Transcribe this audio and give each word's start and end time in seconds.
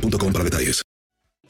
boostmobile.com 0.00 0.32
para 0.32 0.44
detalles. 0.44 0.82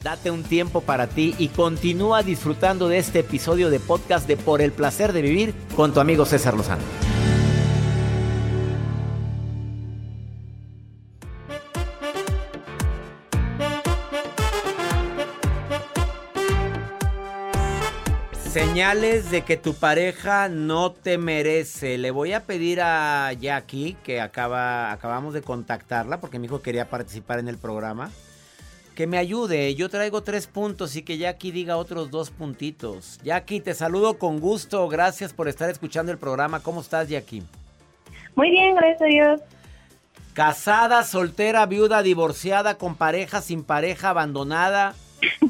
Date 0.01 0.31
un 0.31 0.43
tiempo 0.43 0.79
para 0.79 1.07
ti 1.07 1.35
y 1.37 1.49
continúa 1.49 2.23
disfrutando 2.23 2.87
de 2.87 2.99
este 2.99 3.19
episodio 3.19 3.69
de 3.69 3.81
podcast 3.81 4.27
de 4.27 4.37
Por 4.37 4.61
el 4.61 4.71
placer 4.71 5.11
de 5.11 5.21
vivir 5.21 5.53
con 5.75 5.93
tu 5.93 5.99
amigo 5.99 6.25
César 6.25 6.53
Lozano. 6.55 6.83
Señales 18.49 19.29
de 19.29 19.43
que 19.43 19.57
tu 19.57 19.75
pareja 19.75 20.49
no 20.49 20.91
te 20.91 21.17
merece. 21.17 21.97
Le 21.97 22.09
voy 22.09 22.33
a 22.33 22.45
pedir 22.45 22.81
a 22.81 23.31
Jackie, 23.33 23.95
que 24.03 24.21
acaba, 24.21 24.91
acabamos 24.91 25.33
de 25.33 25.41
contactarla 25.41 26.19
porque 26.19 26.39
mi 26.39 26.47
hijo 26.47 26.61
quería 26.61 26.89
participar 26.89 27.37
en 27.39 27.47
el 27.47 27.57
programa, 27.57 28.11
que 28.99 29.07
me 29.07 29.17
ayude. 29.17 29.73
Yo 29.75 29.87
traigo 29.87 30.23
tres 30.23 30.45
puntos 30.45 30.97
y 30.97 31.03
que 31.03 31.17
Jackie 31.17 31.51
diga 31.53 31.77
otros 31.77 32.11
dos 32.11 32.31
puntitos. 32.31 33.17
Jackie, 33.23 33.61
te 33.61 33.73
saludo 33.73 34.17
con 34.19 34.41
gusto. 34.41 34.89
Gracias 34.89 35.31
por 35.31 35.47
estar 35.47 35.69
escuchando 35.69 36.11
el 36.11 36.17
programa. 36.17 36.59
¿Cómo 36.61 36.81
estás, 36.81 37.07
Jackie? 37.07 37.41
Muy 38.35 38.51
bien, 38.51 38.75
gracias 38.75 39.01
a 39.01 39.05
Dios. 39.05 39.41
Casada, 40.33 41.05
soltera, 41.05 41.65
viuda, 41.65 42.03
divorciada, 42.03 42.77
con 42.77 42.95
pareja, 42.95 43.41
sin 43.41 43.63
pareja, 43.63 44.09
abandonada. 44.09 44.93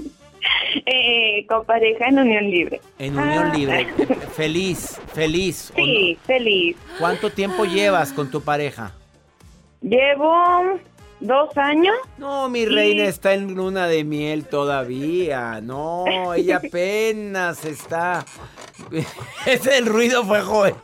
Eh, 0.86 1.46
con 1.48 1.66
pareja 1.66 2.06
en 2.08 2.20
unión 2.20 2.50
libre. 2.50 2.80
En 3.00 3.18
unión 3.18 3.50
Ah. 3.52 3.56
libre. 3.56 3.88
Feliz, 4.36 5.00
feliz. 5.14 5.72
¿o 5.72 5.76
Sí, 5.76 6.18
feliz. 6.26 6.78
¿Cuánto 7.00 7.32
tiempo 7.32 7.66
llevas 7.66 8.14
con 8.14 8.30
tu 8.30 8.42
pareja? 8.42 8.94
Llevo 9.82 10.80
dos 11.20 11.56
años. 11.58 11.96
No, 12.18 12.50
mi 12.50 12.66
reina 12.66 13.06
está 13.06 13.34
en 13.34 13.56
luna 13.56 13.88
de 13.88 14.04
miel 14.04 14.46
todavía. 14.46 15.62
No, 15.62 16.34
ella 16.34 16.58
apenas 16.66 17.66
está. 17.66 18.26
Ese 19.46 19.78
el 19.78 19.86
ruido 19.86 20.24
fue 20.26 20.42
Joel. 20.42 20.76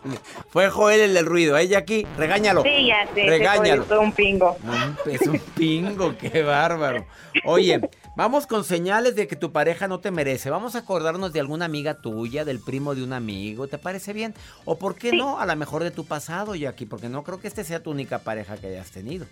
Fue 0.49 0.69
Joel 0.69 1.01
el 1.01 1.13
del 1.13 1.25
ruido. 1.25 1.57
Ella 1.57 1.79
aquí, 1.79 2.05
regáñalo. 2.17 2.63
Sí, 2.63 2.87
ya 2.87 3.07
sé. 3.13 3.25
Regáñalo. 3.25 3.83
Todo 3.83 4.01
un 4.01 4.11
pingo. 4.11 4.57
Es 5.05 5.21
un 5.27 5.39
pingo, 5.39 6.15
qué 6.17 6.43
bárbaro. 6.43 7.05
Oye, 7.45 7.89
vamos 8.15 8.47
con 8.47 8.63
señales 8.63 9.15
de 9.15 9.27
que 9.27 9.35
tu 9.35 9.51
pareja 9.51 9.87
no 9.87 9.99
te 9.99 10.11
merece. 10.11 10.49
Vamos 10.49 10.75
a 10.75 10.79
acordarnos 10.79 11.33
de 11.33 11.39
alguna 11.39 11.65
amiga 11.65 12.01
tuya, 12.01 12.45
del 12.45 12.59
primo 12.59 12.95
de 12.95 13.03
un 13.03 13.13
amigo. 13.13 13.67
¿Te 13.67 13.77
parece 13.77 14.13
bien? 14.13 14.33
O 14.65 14.77
por 14.77 14.95
qué 14.95 15.11
no, 15.11 15.39
a 15.39 15.45
lo 15.45 15.55
mejor 15.55 15.83
de 15.83 15.91
tu 15.91 16.05
pasado, 16.05 16.55
Jackie, 16.55 16.85
porque 16.85 17.09
no 17.09 17.23
creo 17.23 17.39
que 17.39 17.47
este 17.47 17.63
sea 17.63 17.81
tu 17.81 17.91
única 17.91 18.19
pareja 18.19 18.57
que 18.57 18.67
hayas 18.67 18.91
tenido. 18.91 19.25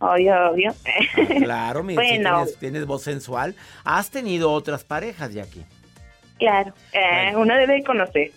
Obvio, 0.00 0.50
obvio. 0.50 0.74
Claro, 1.42 1.82
mira, 1.82 2.02
si 2.04 2.08
Bueno. 2.08 2.36
tienes, 2.36 2.56
tienes 2.58 2.86
voz 2.86 3.02
sensual. 3.02 3.54
¿Has 3.84 4.10
tenido 4.10 4.52
otras 4.52 4.84
parejas, 4.84 5.32
Jackie? 5.34 5.64
claro. 6.38 6.72
Eh, 6.92 7.32
Una 7.36 7.56
debe 7.56 7.82
conocer. 7.82 8.30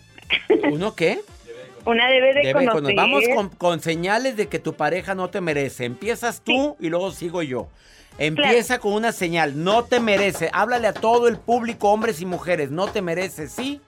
¿Uno 0.71 0.95
qué? 0.95 1.19
Una 1.85 2.07
debe 2.09 2.33
de 2.33 2.41
Debe 2.41 2.53
conocer. 2.65 2.81
cono- 2.83 2.95
Vamos 2.95 3.23
con, 3.35 3.49
con 3.49 3.79
señales 3.79 4.37
de 4.37 4.47
que 4.47 4.59
tu 4.59 4.73
pareja 4.73 5.13
no 5.15 5.29
te 5.29 5.39
merece. 5.41 5.85
Empiezas 5.85 6.41
tú 6.41 6.75
y 6.79 6.89
luego 6.89 7.11
sigo 7.11 7.41
yo. 7.43 7.67
Empieza 8.17 8.79
con 8.79 8.93
una 8.93 9.11
señal, 9.11 9.63
no 9.63 9.83
te 9.85 9.99
merece. 9.99 10.49
Háblale 10.53 10.87
a 10.87 10.93
todo 10.93 11.27
el 11.27 11.37
público, 11.37 11.91
hombres 11.91 12.21
y 12.21 12.25
mujeres, 12.25 12.69
no 12.71 12.87
te 12.87 13.01
merece, 13.01 13.47
¿sí? 13.47 13.81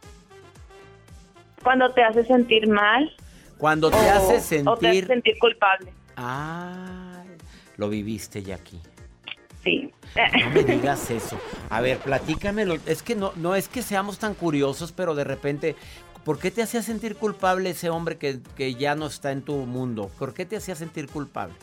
Cuando 1.63 1.91
te 1.94 2.03
hace 2.03 2.23
sentir 2.25 2.67
mal. 2.67 3.12
Cuando 3.57 3.89
te 3.91 3.97
o- 3.97 4.00
hace 4.00 4.13
O 4.16 4.28
te 4.28 4.35
hace 4.38 4.41
sentir... 4.41 5.07
sentir 5.07 5.38
culpable. 5.39 5.91
Ay, 6.16 6.93
lo 7.78 7.89
viviste, 7.89 8.44
Jackie. 8.44 8.79
Sí. 9.63 9.91
No 10.44 10.50
me 10.51 10.63
digas 10.63 11.09
eso. 11.09 11.39
A 11.69 11.81
ver, 11.81 11.97
platícamelo. 11.97 12.75
Es 12.85 13.01
que 13.01 13.16
no, 13.16 13.31
no 13.35 13.56
es 13.56 13.67
que 13.67 13.81
seamos 13.81 14.19
tan 14.19 14.35
curiosos, 14.35 14.91
pero 14.91 15.16
de 15.16 15.23
repente, 15.23 15.75
¿por 16.23 16.38
qué 16.38 16.51
te 16.51 16.62
hacía 16.62 16.81
sentir 16.81 17.16
culpable 17.16 17.72
ese 17.72 17.89
hombre 17.89 18.17
que, 18.17 18.39
que 18.56 18.75
ya 18.75 18.95
no 18.95 19.07
está 19.07 19.31
en 19.31 19.41
tu 19.41 19.53
mundo? 19.66 20.12
¿Por 20.19 20.33
qué 20.33 20.45
te 20.45 20.57
hacía 20.57 20.75
sentir 20.75 21.07
culpable? 21.07 21.56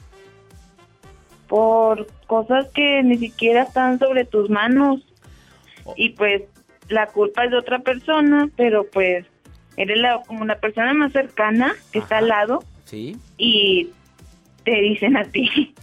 Por 1.47 2.07
cosas 2.27 2.67
que 2.75 3.03
ni 3.03 3.19
siquiera 3.19 3.63
están 3.63 3.99
sobre 3.99 4.25
tus 4.25 4.51
manos. 4.51 5.01
Oh. 5.85 5.95
Y 5.97 6.11
pues 6.11 6.43
la 6.89 7.07
culpa 7.07 7.45
es 7.45 7.51
de 7.51 7.59
otra 7.59 7.81
persona, 7.81 8.49
pero 8.57 8.85
pues 8.91 9.27
eres 9.77 9.99
la, 9.99 10.23
como 10.27 10.45
la 10.45 10.59
persona 10.59 10.93
más 10.93 11.13
cercana 11.13 11.75
que 11.93 12.01
está 12.01 12.19
al 12.19 12.29
lado 12.29 12.63
¿Sí? 12.85 13.17
y 13.39 13.91
te 14.65 14.73
dicen 14.81 15.17
a 15.17 15.25
ti. 15.25 15.75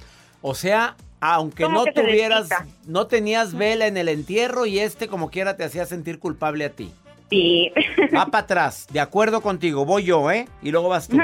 O 0.50 0.56
sea, 0.56 0.96
aunque 1.20 1.68
no 1.68 1.84
tuvieras, 1.84 2.48
no 2.86 3.08
tenías 3.08 3.54
vela 3.54 3.86
en 3.86 3.98
el 3.98 4.08
entierro 4.08 4.66
y 4.66 4.80
este 4.80 5.10
como 5.10 5.30
quiera 5.30 5.58
te 5.58 5.66
hacía 5.66 5.86
sentir 5.86 6.20
culpable 6.20 6.64
a 6.64 6.70
ti. 6.70 6.94
Sí. 7.30 7.74
Va 8.16 8.28
para 8.28 8.46
atrás, 8.46 8.88
de 8.90 9.02
acuerdo 9.02 9.42
contigo, 9.42 9.84
voy 9.84 10.06
yo, 10.06 10.32
¿eh? 10.32 10.48
Y 10.62 10.72
luego 10.72 10.88
vas 10.88 11.10
tú. 11.10 11.18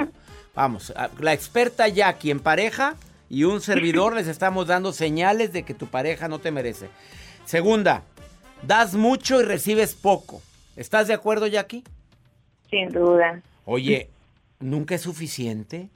Vamos, 0.54 0.94
la 1.22 1.32
experta 1.32 1.88
Jackie 1.88 2.32
en 2.32 2.42
pareja 2.42 2.96
y 3.30 3.46
un 3.46 3.62
servidor 3.62 4.14
les 4.18 4.28
estamos 4.28 4.68
dando 4.68 4.92
señales 4.92 5.54
de 5.54 5.64
que 5.64 5.74
tu 5.74 5.88
pareja 5.88 6.28
no 6.28 6.40
te 6.40 6.52
merece. 6.52 6.90
Segunda, 7.46 8.04
das 8.62 8.94
mucho 8.94 9.40
y 9.40 9.46
recibes 9.46 9.96
poco. 9.96 10.42
¿Estás 10.76 11.08
de 11.08 11.14
acuerdo, 11.14 11.48
Jackie? 11.48 11.86
Sin 12.70 12.90
duda. 12.90 13.42
Oye, 13.64 14.10
nunca 14.60 14.96
es 14.96 15.02
suficiente. 15.02 15.88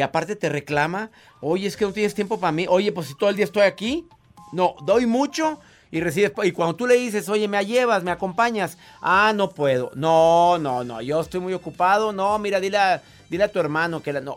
Y 0.00 0.02
aparte 0.02 0.34
te 0.34 0.48
reclama, 0.48 1.10
oye, 1.42 1.66
es 1.66 1.76
que 1.76 1.84
no 1.84 1.92
tienes 1.92 2.14
tiempo 2.14 2.40
para 2.40 2.52
mí. 2.52 2.64
Oye, 2.66 2.90
pues 2.90 3.08
si 3.08 3.14
todo 3.14 3.28
el 3.28 3.36
día 3.36 3.44
estoy 3.44 3.64
aquí. 3.64 4.08
No, 4.50 4.74
doy 4.86 5.04
mucho 5.04 5.60
y 5.90 6.00
recibes. 6.00 6.32
Y 6.42 6.52
cuando 6.52 6.74
tú 6.74 6.86
le 6.86 6.94
dices, 6.94 7.28
oye, 7.28 7.46
me 7.48 7.62
llevas, 7.66 8.02
me 8.02 8.10
acompañas. 8.10 8.78
Ah, 9.02 9.34
no 9.36 9.50
puedo. 9.50 9.90
No, 9.94 10.56
no, 10.56 10.84
no, 10.84 11.02
yo 11.02 11.20
estoy 11.20 11.40
muy 11.40 11.52
ocupado. 11.52 12.14
No, 12.14 12.38
mira, 12.38 12.60
dile 12.60 12.78
a, 12.78 13.02
dile 13.28 13.44
a 13.44 13.52
tu 13.52 13.58
hermano 13.58 14.02
que 14.02 14.14
la. 14.14 14.22
No. 14.22 14.36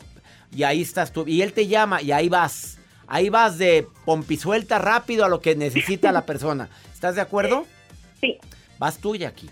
Y 0.53 0.63
ahí 0.63 0.81
estás 0.81 1.13
tú. 1.13 1.23
Y 1.25 1.41
él 1.41 1.53
te 1.53 1.65
llama 1.65 2.01
y 2.01 2.11
ahí 2.11 2.27
vas. 2.27 2.77
Ahí 3.07 3.29
vas 3.29 3.57
de 3.57 3.87
pompisuelta 4.03 4.79
rápido 4.79 5.23
a 5.23 5.29
lo 5.29 5.39
que 5.39 5.55
necesita 5.55 6.11
la 6.11 6.25
persona. 6.25 6.67
¿Estás 6.93 7.15
de 7.15 7.21
acuerdo? 7.21 7.65
Sí. 8.19 8.37
Vas 8.79 8.97
tú, 8.97 9.15
Jackie. 9.15 9.49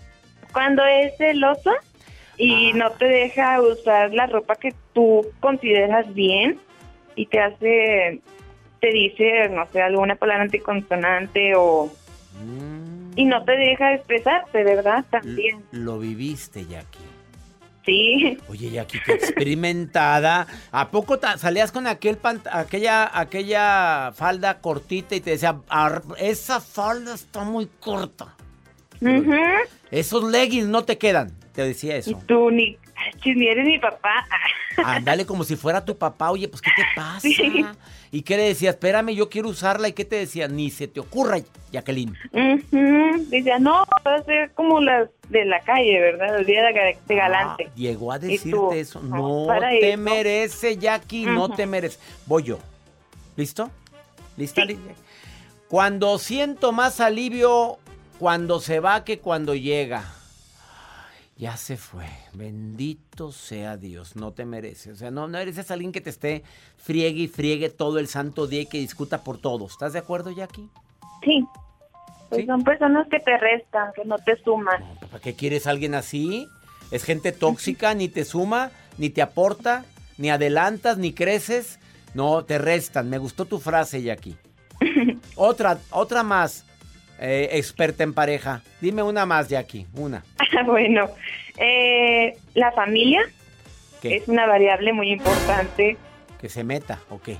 Cuando 0.52 0.84
es 0.84 1.16
celoso 1.16 1.70
y 2.44 2.72
Ah. 2.72 2.76
no 2.76 2.90
te 2.92 3.04
deja 3.06 3.60
usar 3.60 4.12
la 4.12 4.26
ropa 4.26 4.56
que 4.56 4.74
tú 4.92 5.26
consideras 5.40 6.12
bien 6.14 6.58
y 7.14 7.26
te 7.26 7.38
hace, 7.40 8.20
te 8.80 8.90
dice, 8.92 9.48
no 9.50 9.66
sé, 9.72 9.80
alguna 9.82 10.16
palabra 10.16 10.42
anticonsonante 10.44 11.54
o... 11.56 11.90
Mm. 12.42 13.12
Y 13.14 13.24
no 13.26 13.44
te 13.44 13.52
deja 13.52 13.92
expresarte, 13.94 14.64
¿verdad? 14.64 15.04
También. 15.10 15.62
Lo 15.70 15.98
viviste, 15.98 16.64
Jackie. 16.66 16.98
Sí. 17.84 18.38
Oye, 18.48 18.70
Jackie, 18.70 19.00
qué 19.04 19.12
experimentada. 19.12 20.46
¿A 20.70 20.90
poco 20.90 21.18
salías 21.36 21.72
con 21.72 21.86
aquel 21.86 22.16
aquella, 22.50 23.10
aquella 23.18 24.12
falda 24.14 24.60
cortita 24.60 25.14
y 25.16 25.20
te 25.20 25.30
decía, 25.30 25.56
"Ar- 25.68 26.02
esa 26.18 26.60
falda 26.60 27.12
está 27.14 27.44
muy 27.44 27.66
corta? 27.80 28.34
Ujú. 29.02 29.34
Esos 29.90 30.24
leggings 30.24 30.66
no 30.68 30.84
te 30.84 30.96
quedan. 30.98 31.32
Te 31.52 31.62
decía 31.62 31.96
Y 31.96 31.98
eso. 31.98 32.22
tú 32.26 32.50
ni, 32.50 32.78
si 33.22 33.34
ni 33.34 33.46
eres 33.48 33.66
mi 33.66 33.78
papá. 33.78 34.26
Ándale 34.84 35.26
como 35.26 35.44
si 35.44 35.56
fuera 35.56 35.84
tu 35.84 35.98
papá. 35.98 36.30
Oye, 36.30 36.48
pues 36.48 36.62
¿qué 36.62 36.70
te 36.74 36.82
pasa? 36.96 37.20
Sí. 37.20 37.64
¿Y 38.10 38.22
qué 38.22 38.36
le 38.36 38.44
decía? 38.44 38.70
Espérame, 38.70 39.10
yo 39.14 39.28
quiero 39.28 39.48
usarla. 39.48 39.88
¿Y 39.88 39.92
qué 39.92 40.04
te 40.04 40.16
decía? 40.16 40.48
Ni 40.48 40.70
se 40.70 40.86
te 40.88 41.00
ocurra, 41.00 41.38
Jacqueline. 41.72 42.16
Ujú. 42.32 43.24
Decía, 43.28 43.58
no, 43.58 43.84
va 44.06 44.14
a 44.16 44.22
ser 44.24 44.50
como 44.52 44.80
las 44.80 45.08
de 45.28 45.44
la 45.46 45.60
calle, 45.60 45.98
¿verdad? 46.00 46.38
El 46.38 46.46
día 46.46 46.62
de, 46.62 46.96
de 47.06 47.14
galante. 47.14 47.66
Ah, 47.68 47.72
llegó 47.74 48.12
a 48.12 48.16
¿Y 48.16 48.20
decirte 48.20 48.80
eso. 48.80 49.00
No, 49.00 49.46
te 49.60 49.90
eso. 49.92 49.98
merece, 50.02 50.76
Jackie, 50.78 51.26
no 51.26 51.50
te 51.50 51.66
merece. 51.66 51.98
Voy 52.26 52.42
yo. 52.44 52.58
¿Listo? 53.36 53.70
¿Lista? 54.36 54.64
Sí. 54.66 54.78
Cuando 55.68 56.18
siento 56.18 56.72
más 56.72 57.00
alivio 57.00 57.78
cuando 58.22 58.60
se 58.60 58.78
va 58.78 59.02
que 59.02 59.18
cuando 59.18 59.52
llega. 59.56 60.04
Ya 61.36 61.56
se 61.56 61.76
fue. 61.76 62.06
Bendito 62.34 63.32
sea 63.32 63.76
Dios. 63.76 64.14
No 64.14 64.30
te 64.30 64.44
merece. 64.44 64.92
O 64.92 64.94
sea, 64.94 65.10
no, 65.10 65.26
no 65.26 65.38
eres 65.38 65.68
alguien 65.72 65.90
que 65.90 66.00
te 66.00 66.10
esté 66.10 66.44
friegue 66.76 67.22
y 67.22 67.26
friegue 67.26 67.68
todo 67.68 67.98
el 67.98 68.06
santo 68.06 68.46
día 68.46 68.60
y 68.60 68.66
que 68.66 68.78
discuta 68.78 69.24
por 69.24 69.38
todo. 69.38 69.66
¿Estás 69.66 69.92
de 69.94 69.98
acuerdo, 69.98 70.30
Jackie? 70.30 70.68
Sí. 71.24 71.44
Pues 72.28 72.42
Sí. 72.42 72.46
son 72.46 72.62
personas 72.62 73.08
que 73.10 73.18
te 73.18 73.36
restan, 73.38 73.92
que 73.92 74.04
no 74.04 74.16
te 74.18 74.40
suman. 74.44 74.78
No, 75.00 75.08
¿Para 75.08 75.18
qué 75.20 75.34
quieres 75.34 75.66
a 75.66 75.70
alguien 75.70 75.96
así? 75.96 76.46
Es 76.92 77.02
gente 77.02 77.32
tóxica, 77.32 77.92
ni 77.94 78.06
te 78.08 78.24
suma, 78.24 78.70
ni 78.98 79.10
te 79.10 79.20
aporta, 79.20 79.84
ni 80.16 80.30
adelantas, 80.30 80.96
ni 80.96 81.12
creces. 81.12 81.80
No, 82.14 82.44
te 82.44 82.58
restan. 82.58 83.10
Me 83.10 83.18
gustó 83.18 83.46
tu 83.46 83.58
frase, 83.58 84.00
Jackie. 84.00 84.36
otra, 85.34 85.80
otra 85.90 86.22
más, 86.22 86.64
eh, 87.22 87.48
experta 87.52 88.02
en 88.02 88.12
pareja. 88.14 88.62
Dime 88.80 89.02
una 89.02 89.24
más, 89.24 89.48
Jackie, 89.48 89.86
una. 89.94 90.24
bueno, 90.66 91.08
eh, 91.56 92.36
la 92.54 92.72
familia 92.72 93.22
¿Qué? 94.00 94.16
es 94.16 94.28
una 94.28 94.46
variable 94.46 94.92
muy 94.92 95.12
importante. 95.12 95.96
¿Que 96.40 96.48
se 96.48 96.64
meta 96.64 96.98
o 97.10 97.20
qué? 97.20 97.36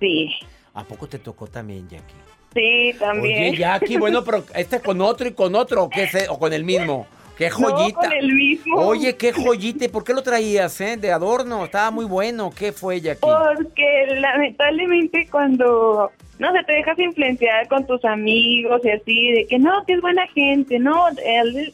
Sí, 0.00 0.30
¿A 0.74 0.84
poco 0.84 1.06
te 1.08 1.18
tocó 1.18 1.46
también, 1.46 1.88
Jackie? 1.88 2.14
sí, 2.54 2.94
también. 2.98 3.50
Oye, 3.52 3.56
Jackie, 3.58 3.96
bueno, 3.96 4.22
pero 4.22 4.44
este 4.54 4.80
con 4.80 5.00
otro 5.00 5.26
y 5.26 5.32
con 5.32 5.54
otro, 5.54 5.84
¿o, 5.84 5.88
qué 5.90 6.06
se- 6.06 6.28
o 6.28 6.38
con 6.38 6.52
el 6.52 6.62
mismo? 6.64 7.06
¡Qué 7.38 7.48
No, 7.50 7.56
joyita! 7.56 7.98
con 8.00 8.12
el 8.12 8.32
mismo. 8.32 8.76
Oye, 8.76 9.16
qué 9.16 9.32
joyita. 9.32 9.86
¿Y 9.86 9.88
¿Por 9.88 10.04
qué 10.04 10.12
lo 10.12 10.22
traías, 10.22 10.80
eh? 10.80 10.96
De 10.96 11.10
adorno. 11.10 11.64
Estaba 11.64 11.90
muy 11.90 12.04
bueno. 12.04 12.52
¿Qué 12.56 12.70
fue, 12.70 13.00
Jackie? 13.00 13.22
Porque 13.22 14.06
lamentablemente 14.20 15.26
cuando, 15.28 16.12
no 16.38 16.52
sé, 16.52 16.62
te 16.64 16.72
dejas 16.72 16.98
influenciar 16.98 17.68
con 17.68 17.86
tus 17.86 18.04
amigos 18.04 18.80
y 18.84 18.90
así, 18.90 19.32
de 19.32 19.46
que 19.46 19.58
no, 19.58 19.84
que 19.86 19.94
es 19.94 20.00
buena 20.00 20.26
gente, 20.28 20.78
no, 20.78 21.08
él, 21.24 21.72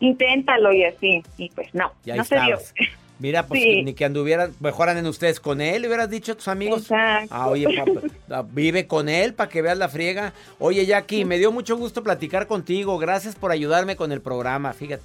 inténtalo 0.00 0.72
y 0.72 0.84
así. 0.84 1.22
Y 1.38 1.48
pues 1.50 1.68
no, 1.74 1.92
Y 2.04 2.12
no 2.12 2.24
se 2.24 2.34
dio. 2.34 2.56
estabas. 2.56 2.74
Mira, 3.18 3.46
pues 3.46 3.62
Sí. 3.62 3.82
ni 3.84 3.94
que 3.94 4.04
anduvieran, 4.04 4.52
mejoran 4.58 4.98
en 4.98 5.06
ustedes 5.06 5.38
con 5.38 5.60
él, 5.60 5.82
le 5.82 5.88
hubieras 5.88 6.10
dicho 6.10 6.32
a 6.32 6.34
tus 6.34 6.48
amigos. 6.48 6.82
Exacto. 6.82 7.28
Ah, 7.30 7.46
oye, 7.48 7.68
papá, 7.78 8.00
ah, 8.30 8.44
vive 8.50 8.88
con 8.88 9.08
él 9.08 9.32
para 9.34 9.48
que 9.48 9.62
veas 9.62 9.78
la 9.78 9.88
friega. 9.88 10.32
Oye, 10.58 10.84
Jackie, 10.86 11.24
me 11.24 11.38
dio 11.38 11.52
mucho 11.52 11.76
gusto 11.76 12.02
platicar 12.02 12.48
contigo. 12.48 12.98
Gracias 12.98 13.36
por 13.36 13.52
ayudarme 13.52 13.94
con 13.94 14.10
el 14.10 14.20
programa, 14.20 14.72
fíjate. 14.72 15.04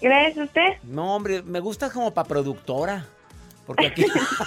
Gracias 0.00 0.38
a 0.38 0.42
usted. 0.44 0.68
No, 0.82 1.14
hombre, 1.14 1.42
me 1.42 1.60
gusta 1.60 1.90
como 1.90 2.12
para 2.12 2.26
productora. 2.26 3.06
Porque 3.68 3.88
aquí 3.88 4.06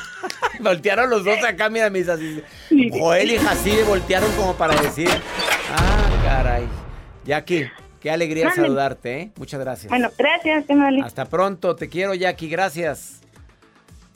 voltearon 0.62 1.08
los 1.12 1.24
dos 1.24 1.38
acá, 1.48 1.70
mira, 1.70 1.92
mis 1.92 2.10
así. 2.10 2.42
Joel 2.90 3.32
y 3.32 3.38
Jacibe 3.38 3.84
voltearon 3.84 4.32
como 4.32 4.56
para 4.56 4.82
decir. 4.82 5.08
Ah, 5.78 6.10
caray. 6.26 6.68
Jackie, 7.24 7.70
qué 8.00 8.10
alegría 8.10 8.50
saludarte, 8.50 9.22
¿eh? 9.22 9.32
Muchas 9.36 9.60
gracias. 9.60 9.90
Bueno, 9.90 10.10
gracias, 10.18 10.66
Emily. 10.68 11.02
Hasta 11.02 11.26
pronto, 11.26 11.76
te 11.76 11.88
quiero 11.88 12.16
Jackie, 12.16 12.50
gracias. 12.50 13.22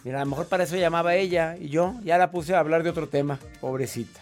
Mira, 0.03 0.21
a 0.21 0.23
lo 0.25 0.31
mejor 0.31 0.47
para 0.47 0.63
eso 0.63 0.75
llamaba 0.75 1.13
ella 1.13 1.55
y 1.59 1.69
yo 1.69 1.93
ya 2.03 2.17
la 2.17 2.31
puse 2.31 2.55
a 2.55 2.59
hablar 2.59 2.81
de 2.81 2.89
otro 2.89 3.07
tema, 3.07 3.37
pobrecita. 3.61 4.21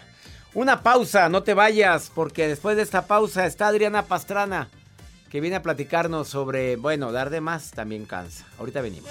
Una 0.52 0.82
pausa, 0.82 1.30
no 1.30 1.42
te 1.44 1.54
vayas, 1.54 2.12
porque 2.14 2.46
después 2.46 2.76
de 2.76 2.82
esta 2.82 3.06
pausa 3.06 3.46
está 3.46 3.68
Adriana 3.68 4.02
Pastrana, 4.02 4.68
que 5.30 5.40
viene 5.40 5.56
a 5.56 5.62
platicarnos 5.62 6.28
sobre, 6.28 6.76
bueno, 6.76 7.10
dar 7.10 7.30
de 7.30 7.40
más 7.40 7.70
también 7.70 8.04
cansa. 8.04 8.44
Ahorita 8.58 8.82
venimos. 8.82 9.10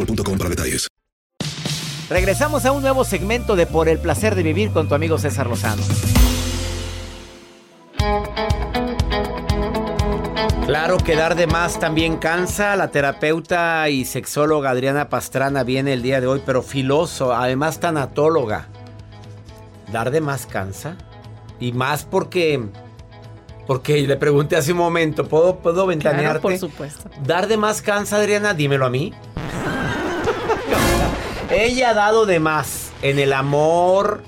boostmobile.com 0.05 0.37
para 0.37 0.49
detalles. 0.49 0.87
Regresamos 2.09 2.65
a 2.65 2.73
un 2.73 2.81
nuevo 2.81 3.05
segmento 3.05 3.55
de 3.55 3.65
Por 3.65 3.87
el 3.87 3.97
placer 3.97 4.35
de 4.35 4.43
vivir 4.43 4.71
con 4.71 4.89
tu 4.89 4.95
amigo 4.95 5.17
César 5.17 5.47
Lozano. 5.47 5.81
Claro 10.65 10.97
que 10.97 11.15
dar 11.15 11.35
de 11.35 11.47
más 11.47 11.79
también 11.79 12.17
cansa. 12.17 12.75
La 12.75 12.91
terapeuta 12.91 13.87
y 13.89 14.05
sexóloga 14.05 14.71
Adriana 14.71 15.09
Pastrana 15.09 15.63
viene 15.63 15.93
el 15.93 16.01
día 16.01 16.19
de 16.21 16.27
hoy, 16.27 16.41
pero 16.45 16.61
filoso, 16.61 17.33
además 17.33 17.79
tanatóloga. 17.79 18.67
¿Dar 19.91 20.11
de 20.11 20.21
más 20.21 20.45
cansa? 20.45 20.97
Y 21.59 21.73
más 21.73 22.03
porque... 22.03 22.61
Porque 23.67 24.01
le 24.01 24.17
pregunté 24.17 24.57
hace 24.57 24.73
un 24.73 24.79
momento, 24.79 25.27
¿puedo, 25.27 25.59
puedo 25.59 25.85
ventanearte? 25.85 26.25
Claro, 26.25 26.41
por 26.41 26.57
supuesto. 26.57 27.09
¿Dar 27.25 27.47
de 27.47 27.55
más 27.55 27.81
cansa, 27.81 28.17
Adriana? 28.17 28.53
Dímelo 28.53 28.85
a 28.85 28.89
mí. 28.89 29.13
Ella 31.61 31.91
ha 31.91 31.93
dado 31.93 32.25
de 32.25 32.39
más 32.39 32.91
en 33.01 33.19
el 33.19 33.33
amor, 33.33 34.23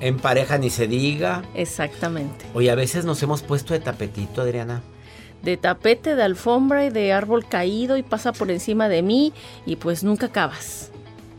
en 0.00 0.18
pareja 0.18 0.58
ni 0.58 0.70
se 0.70 0.86
diga. 0.86 1.42
Exactamente. 1.54 2.44
Oye, 2.54 2.70
a 2.70 2.74
veces 2.74 3.04
nos 3.04 3.22
hemos 3.22 3.42
puesto 3.42 3.74
de 3.74 3.80
tapetito, 3.80 4.42
Adriana. 4.42 4.82
De 5.42 5.56
tapete, 5.56 6.14
de 6.14 6.22
alfombra 6.22 6.84
y 6.84 6.90
de 6.90 7.12
árbol 7.12 7.46
caído 7.48 7.96
y 7.96 8.02
pasa 8.02 8.32
por 8.32 8.50
encima 8.50 8.88
de 8.88 9.02
mí 9.02 9.32
y 9.66 9.76
pues 9.76 10.04
nunca 10.04 10.26
acabas. 10.26 10.90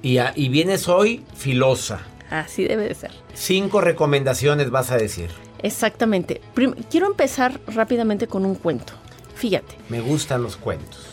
Y, 0.02 0.18
a- 0.18 0.34
y 0.36 0.50
vienes 0.50 0.88
hoy 0.90 1.24
filosa. 1.36 2.00
Así 2.30 2.64
debe 2.66 2.88
de 2.88 2.96
ser. 2.96 3.12
Cinco 3.34 3.80
recomendaciones 3.82 4.72
vas 4.72 4.92
a 4.92 4.98
decir. 4.98 5.30
Exactamente. 5.60 6.42
Prim- 6.54 6.76
quiero 6.90 7.06
empezar 7.08 7.62
rápidamente 7.68 8.26
con 8.28 8.46
un 8.46 8.56
cuento. 8.56 8.94
Fíjate, 9.36 9.76
Me 9.90 10.02
gustan 10.02 10.42
los 10.44 10.58
cuentos. 10.58 11.08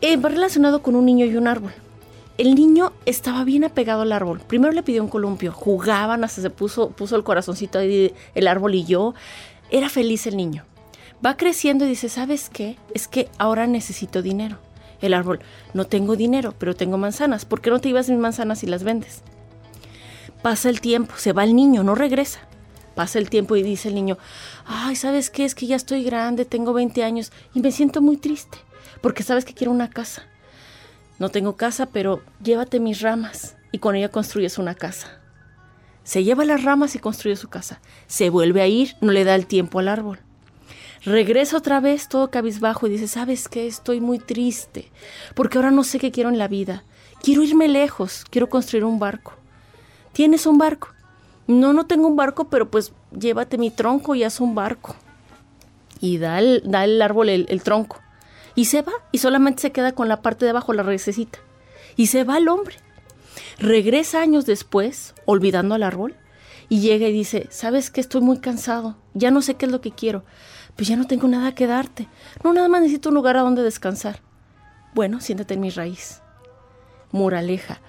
eh, 0.00 0.16
va 0.16 0.28
relacionado 0.28 0.80
con 0.82 0.94
un 0.96 1.04
niño 1.06 1.26
y 1.26 1.36
un 1.36 1.48
árbol. 1.48 1.72
El 2.38 2.54
niño 2.54 2.92
estaba 3.04 3.42
bien 3.42 3.64
apegado 3.64 4.02
al 4.02 4.12
árbol. 4.12 4.40
Primero 4.46 4.72
le 4.72 4.84
pidió 4.84 5.02
un 5.02 5.08
columpio, 5.08 5.50
jugaban, 5.50 6.22
hasta 6.22 6.40
se 6.40 6.50
puso, 6.50 6.90
puso 6.90 7.16
el 7.16 7.24
corazoncito 7.24 7.80
ahí, 7.80 8.14
el 8.36 8.46
árbol 8.46 8.76
y 8.76 8.84
yo. 8.84 9.14
Era 9.70 9.88
feliz 9.88 10.24
el 10.28 10.36
niño. 10.36 10.64
Va 11.24 11.36
creciendo 11.36 11.84
y 11.84 11.88
dice, 11.88 12.08
¿sabes 12.08 12.48
qué? 12.48 12.76
Es 12.94 13.08
que 13.08 13.28
ahora 13.38 13.66
necesito 13.66 14.22
dinero. 14.22 14.58
El 15.00 15.14
árbol, 15.14 15.40
no 15.74 15.86
tengo 15.88 16.14
dinero, 16.14 16.54
pero 16.56 16.76
tengo 16.76 16.96
manzanas. 16.96 17.44
¿Por 17.44 17.60
qué 17.60 17.70
no 17.70 17.80
te 17.80 17.88
llevas 17.88 18.08
mis 18.08 18.20
manzanas 18.20 18.62
y 18.62 18.68
las 18.68 18.84
vendes? 18.84 19.22
Pasa 20.40 20.68
el 20.68 20.80
tiempo, 20.80 21.14
se 21.16 21.32
va 21.32 21.42
el 21.42 21.56
niño, 21.56 21.82
no 21.82 21.96
regresa. 21.96 22.38
Pasa 22.94 23.18
el 23.18 23.30
tiempo 23.30 23.56
y 23.56 23.64
dice 23.64 23.88
el 23.88 23.96
niño, 23.96 24.16
ay, 24.64 24.94
¿sabes 24.94 25.30
qué? 25.30 25.44
Es 25.44 25.56
que 25.56 25.66
ya 25.66 25.74
estoy 25.74 26.04
grande, 26.04 26.44
tengo 26.44 26.72
20 26.72 27.02
años 27.02 27.32
y 27.52 27.60
me 27.60 27.72
siento 27.72 28.00
muy 28.00 28.16
triste, 28.16 28.58
porque 29.00 29.24
sabes 29.24 29.44
que 29.44 29.54
quiero 29.54 29.72
una 29.72 29.90
casa. 29.90 30.22
No 31.18 31.30
tengo 31.30 31.56
casa, 31.56 31.86
pero 31.86 32.22
llévate 32.42 32.78
mis 32.78 33.00
ramas 33.00 33.56
y 33.72 33.78
con 33.78 33.96
ella 33.96 34.08
construyes 34.08 34.58
una 34.58 34.74
casa. 34.74 35.20
Se 36.04 36.24
lleva 36.24 36.44
las 36.44 36.62
ramas 36.62 36.94
y 36.94 37.00
construye 37.00 37.36
su 37.36 37.48
casa. 37.48 37.80
Se 38.06 38.30
vuelve 38.30 38.62
a 38.62 38.66
ir, 38.66 38.96
no 39.00 39.12
le 39.12 39.24
da 39.24 39.34
el 39.34 39.46
tiempo 39.46 39.78
al 39.78 39.88
árbol. 39.88 40.20
Regresa 41.04 41.56
otra 41.56 41.80
vez 41.80 42.08
todo 42.08 42.30
cabizbajo 42.30 42.86
y 42.86 42.90
dice, 42.90 43.08
¿sabes 43.08 43.48
qué? 43.48 43.66
Estoy 43.66 44.00
muy 44.00 44.18
triste, 44.18 44.90
porque 45.34 45.58
ahora 45.58 45.70
no 45.70 45.84
sé 45.84 45.98
qué 45.98 46.10
quiero 46.10 46.30
en 46.30 46.38
la 46.38 46.48
vida. 46.48 46.84
Quiero 47.22 47.42
irme 47.42 47.68
lejos, 47.68 48.24
quiero 48.30 48.48
construir 48.48 48.84
un 48.84 48.98
barco. 48.98 49.34
¿Tienes 50.12 50.46
un 50.46 50.58
barco? 50.58 50.88
No, 51.46 51.72
no 51.72 51.86
tengo 51.86 52.08
un 52.08 52.16
barco, 52.16 52.48
pero 52.48 52.70
pues 52.70 52.92
llévate 53.16 53.58
mi 53.58 53.70
tronco 53.70 54.14
y 54.14 54.24
haz 54.24 54.40
un 54.40 54.54
barco. 54.54 54.96
Y 56.00 56.18
da 56.18 56.38
el, 56.38 56.62
da 56.64 56.84
el 56.84 57.00
árbol 57.02 57.28
el, 57.28 57.46
el 57.48 57.62
tronco. 57.62 58.00
Y 58.58 58.64
se 58.64 58.82
va, 58.82 58.90
y 59.12 59.18
solamente 59.18 59.62
se 59.62 59.70
queda 59.70 59.92
con 59.92 60.08
la 60.08 60.20
parte 60.20 60.44
de 60.44 60.50
abajo, 60.50 60.72
la 60.72 60.82
raicecita. 60.82 61.38
Y 61.94 62.08
se 62.08 62.24
va 62.24 62.38
el 62.38 62.48
hombre. 62.48 62.74
Regresa 63.60 64.20
años 64.20 64.46
después, 64.46 65.14
olvidando 65.26 65.76
al 65.76 65.84
árbol, 65.84 66.16
y 66.68 66.80
llega 66.80 67.06
y 67.06 67.12
dice, 67.12 67.46
¿sabes 67.52 67.92
qué? 67.92 68.00
Estoy 68.00 68.20
muy 68.20 68.40
cansado, 68.40 68.96
ya 69.14 69.30
no 69.30 69.42
sé 69.42 69.54
qué 69.54 69.66
es 69.66 69.70
lo 69.70 69.80
que 69.80 69.92
quiero, 69.92 70.24
pues 70.74 70.88
ya 70.88 70.96
no 70.96 71.06
tengo 71.06 71.28
nada 71.28 71.54
que 71.54 71.68
darte. 71.68 72.08
No, 72.42 72.52
nada 72.52 72.66
más 72.66 72.80
necesito 72.80 73.10
un 73.10 73.14
lugar 73.14 73.36
a 73.36 73.42
donde 73.42 73.62
descansar. 73.62 74.22
Bueno, 74.92 75.20
siéntate 75.20 75.54
en 75.54 75.60
mi 75.60 75.70
raíz. 75.70 76.20
Moraleja, 77.12 77.80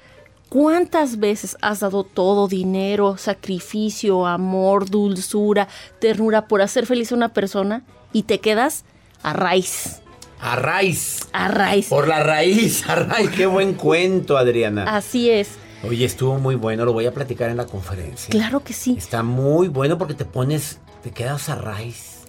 ¿cuántas 0.50 1.18
veces 1.18 1.58
has 1.64 1.80
dado 1.80 2.04
todo, 2.04 2.48
dinero, 2.48 3.18
sacrificio, 3.18 4.28
amor, 4.28 4.88
dulzura, 4.88 5.68
ternura 6.00 6.48
por 6.48 6.62
hacer 6.62 6.86
feliz 6.86 7.12
a 7.12 7.16
una 7.16 7.34
persona 7.34 7.82
y 8.14 8.22
te 8.22 8.40
quedas 8.40 8.86
a 9.24 9.34
raíz? 9.34 10.04
A 10.39 10.55
raíz. 10.55 11.19
A 11.34 11.48
raíz. 11.48 11.88
Por 11.88 12.08
la 12.08 12.24
raíz, 12.24 12.88
a 12.89 12.96
raíz. 12.96 13.29
Qué 13.31 13.46
buen 13.46 13.74
cuento, 13.74 14.38
Adriana. 14.38 14.96
Así 14.96 15.29
es. 15.29 15.50
Oye, 15.84 16.05
estuvo 16.05 16.38
muy 16.38 16.55
bueno, 16.55 16.86
lo 16.86 16.93
voy 16.93 17.05
a 17.05 17.13
platicar 17.13 17.50
en 17.50 17.58
la 17.58 17.65
conferencia. 17.65 18.29
Claro 18.29 18.63
que 18.63 18.74
sí. 18.74 18.96
Está 18.98 19.24
muy 19.24 19.67
bueno 19.67 19.98
porque 19.98 20.13
te 20.13 20.25
pones, 20.25 20.79
te 21.03 21.12
quedas 21.12 21.50
a 21.50 21.55
raíz. 21.55 22.19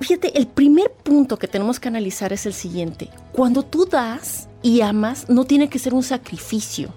Fíjate, 0.00 0.38
el 0.38 0.46
primer 0.46 0.92
punto 0.92 1.38
que 1.38 1.48
tenemos 1.48 1.80
que 1.80 1.88
analizar 1.88 2.32
es 2.32 2.46
el 2.46 2.54
siguiente. 2.54 3.10
Cuando 3.32 3.64
tú 3.64 3.84
das 3.86 4.48
y 4.62 4.80
amas, 4.80 5.28
no 5.28 5.44
tiene 5.44 5.68
que 5.68 5.80
ser 5.80 5.92
un 5.92 6.04
sacrificio. 6.04 6.90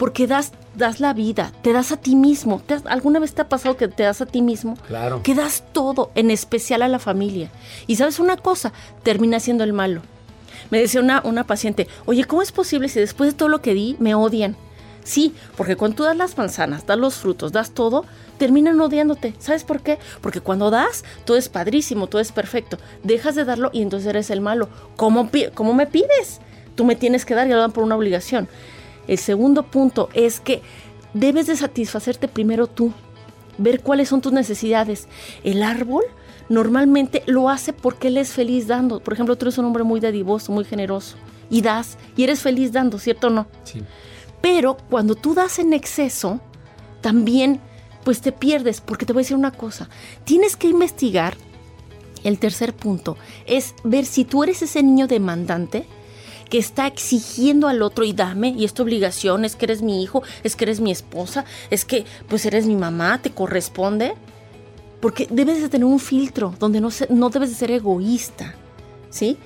Porque 0.00 0.26
das, 0.26 0.52
das 0.74 0.98
la 0.98 1.12
vida, 1.12 1.52
te 1.60 1.74
das 1.74 1.92
a 1.92 1.98
ti 1.98 2.16
mismo. 2.16 2.62
¿Te 2.66 2.72
has- 2.72 2.86
¿Alguna 2.86 3.18
vez 3.20 3.34
te 3.34 3.42
ha 3.42 3.48
pasado 3.50 3.76
que 3.76 3.86
te 3.86 4.02
das 4.02 4.22
a 4.22 4.26
ti 4.26 4.40
mismo? 4.40 4.78
Claro. 4.88 5.22
Que 5.22 5.34
das 5.34 5.62
todo, 5.74 6.10
en 6.14 6.30
especial 6.30 6.80
a 6.80 6.88
la 6.88 6.98
familia. 6.98 7.50
Y 7.86 7.96
sabes 7.96 8.18
una 8.18 8.38
cosa, 8.38 8.72
termina 9.02 9.40
siendo 9.40 9.62
el 9.62 9.74
malo. 9.74 10.00
Me 10.70 10.80
decía 10.80 11.02
una, 11.02 11.20
una 11.24 11.44
paciente, 11.44 11.86
oye, 12.06 12.24
¿cómo 12.24 12.40
es 12.40 12.50
posible 12.50 12.88
si 12.88 12.98
después 12.98 13.30
de 13.32 13.36
todo 13.36 13.50
lo 13.50 13.60
que 13.60 13.74
di 13.74 13.96
me 13.98 14.14
odian? 14.14 14.56
Sí, 15.04 15.34
porque 15.56 15.76
cuando 15.76 15.96
tú 15.98 16.02
das 16.04 16.16
las 16.16 16.38
manzanas, 16.38 16.86
das 16.86 16.98
los 16.98 17.16
frutos, 17.16 17.52
das 17.52 17.72
todo, 17.72 18.06
terminan 18.38 18.80
odiándote. 18.80 19.34
¿Sabes 19.38 19.64
por 19.64 19.82
qué? 19.82 19.98
Porque 20.22 20.40
cuando 20.40 20.70
das, 20.70 21.04
todo 21.26 21.36
es 21.36 21.50
padrísimo, 21.50 22.06
todo 22.06 22.22
es 22.22 22.32
perfecto. 22.32 22.78
Dejas 23.02 23.34
de 23.34 23.44
darlo 23.44 23.68
y 23.72 23.82
entonces 23.82 24.08
eres 24.08 24.30
el 24.30 24.40
malo. 24.40 24.70
¿Cómo, 24.96 25.28
cómo 25.54 25.74
me 25.74 25.86
pides? 25.86 26.40
Tú 26.74 26.86
me 26.86 26.96
tienes 26.96 27.26
que 27.26 27.34
dar 27.34 27.46
y 27.46 27.50
lo 27.50 27.58
dan 27.58 27.72
por 27.72 27.84
una 27.84 27.96
obligación. 27.96 28.48
El 29.10 29.18
segundo 29.18 29.64
punto 29.64 30.08
es 30.14 30.38
que 30.38 30.62
debes 31.14 31.48
de 31.48 31.56
satisfacerte 31.56 32.28
primero 32.28 32.68
tú, 32.68 32.92
ver 33.58 33.80
cuáles 33.80 34.08
son 34.08 34.20
tus 34.20 34.32
necesidades. 34.32 35.08
El 35.42 35.64
árbol 35.64 36.04
normalmente 36.48 37.24
lo 37.26 37.48
hace 37.48 37.72
porque 37.72 38.06
él 38.06 38.18
es 38.18 38.30
feliz 38.30 38.68
dando. 38.68 39.00
Por 39.00 39.12
ejemplo, 39.12 39.36
tú 39.36 39.46
eres 39.46 39.58
un 39.58 39.64
hombre 39.64 39.82
muy 39.82 39.98
dadivoso, 39.98 40.52
muy 40.52 40.64
generoso 40.64 41.16
y 41.50 41.60
das 41.60 41.98
y 42.16 42.22
eres 42.22 42.40
feliz 42.40 42.70
dando, 42.70 43.00
¿cierto 43.00 43.26
o 43.26 43.30
no? 43.30 43.48
Sí. 43.64 43.82
Pero 44.40 44.76
cuando 44.88 45.16
tú 45.16 45.34
das 45.34 45.58
en 45.58 45.72
exceso, 45.72 46.40
también 47.00 47.60
pues 48.04 48.20
te 48.20 48.30
pierdes, 48.30 48.80
porque 48.80 49.06
te 49.06 49.12
voy 49.12 49.22
a 49.22 49.24
decir 49.24 49.36
una 49.36 49.50
cosa, 49.50 49.88
tienes 50.22 50.54
que 50.54 50.68
investigar, 50.68 51.36
el 52.22 52.38
tercer 52.38 52.74
punto, 52.74 53.16
es 53.46 53.74
ver 53.82 54.04
si 54.04 54.24
tú 54.24 54.44
eres 54.44 54.62
ese 54.62 54.84
niño 54.84 55.08
demandante 55.08 55.84
que 56.50 56.58
está 56.58 56.86
exigiendo 56.88 57.68
al 57.68 57.80
otro 57.80 58.04
y 58.04 58.12
dame, 58.12 58.48
y 58.48 58.64
es 58.64 58.74
tu 58.74 58.82
obligación, 58.82 59.44
es 59.44 59.56
que 59.56 59.64
eres 59.66 59.80
mi 59.82 60.02
hijo, 60.02 60.22
es 60.42 60.56
que 60.56 60.64
eres 60.64 60.80
mi 60.80 60.90
esposa, 60.90 61.44
es 61.70 61.84
que 61.84 62.04
pues 62.28 62.44
eres 62.44 62.66
mi 62.66 62.74
mamá, 62.76 63.22
te 63.22 63.30
corresponde. 63.30 64.14
Porque 65.00 65.26
debes 65.30 65.62
de 65.62 65.70
tener 65.70 65.86
un 65.86 65.98
filtro 66.00 66.54
donde 66.58 66.80
no, 66.80 66.90
se- 66.90 67.06
no 67.08 67.30
debes 67.30 67.48
de 67.50 67.54
ser 67.56 67.70
egoísta, 67.70 68.54
¿sí? 69.08 69.38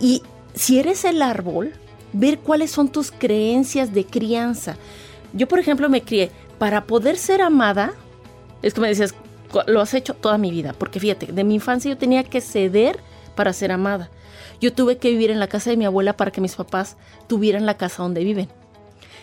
Y 0.00 0.22
si 0.54 0.78
eres 0.78 1.04
el 1.04 1.20
árbol, 1.20 1.74
ver 2.14 2.38
cuáles 2.38 2.70
son 2.70 2.88
tus 2.88 3.10
creencias 3.10 3.92
de 3.92 4.06
crianza. 4.06 4.76
Yo, 5.34 5.48
por 5.48 5.58
ejemplo, 5.58 5.90
me 5.90 6.00
crié 6.02 6.30
para 6.58 6.86
poder 6.86 7.18
ser 7.18 7.42
amada. 7.42 7.92
Es 8.62 8.72
que 8.72 8.80
me 8.80 8.88
decías, 8.88 9.12
"Cu- 9.52 9.60
lo 9.66 9.82
has 9.82 9.92
hecho 9.92 10.14
toda 10.14 10.38
mi 10.38 10.50
vida. 10.50 10.74
Porque 10.78 10.98
fíjate, 10.98 11.26
de 11.26 11.44
mi 11.44 11.56
infancia 11.56 11.90
yo 11.90 11.98
tenía 11.98 12.24
que 12.24 12.40
ceder 12.40 13.00
para 13.34 13.52
ser 13.52 13.72
amada. 13.72 14.10
Yo 14.60 14.72
tuve 14.72 14.98
que 14.98 15.10
vivir 15.10 15.30
en 15.30 15.40
la 15.40 15.48
casa 15.48 15.70
de 15.70 15.76
mi 15.76 15.84
abuela 15.84 16.16
para 16.16 16.30
que 16.30 16.40
mis 16.40 16.54
papás 16.54 16.96
tuvieran 17.26 17.66
la 17.66 17.76
casa 17.76 18.02
donde 18.02 18.24
viven. 18.24 18.48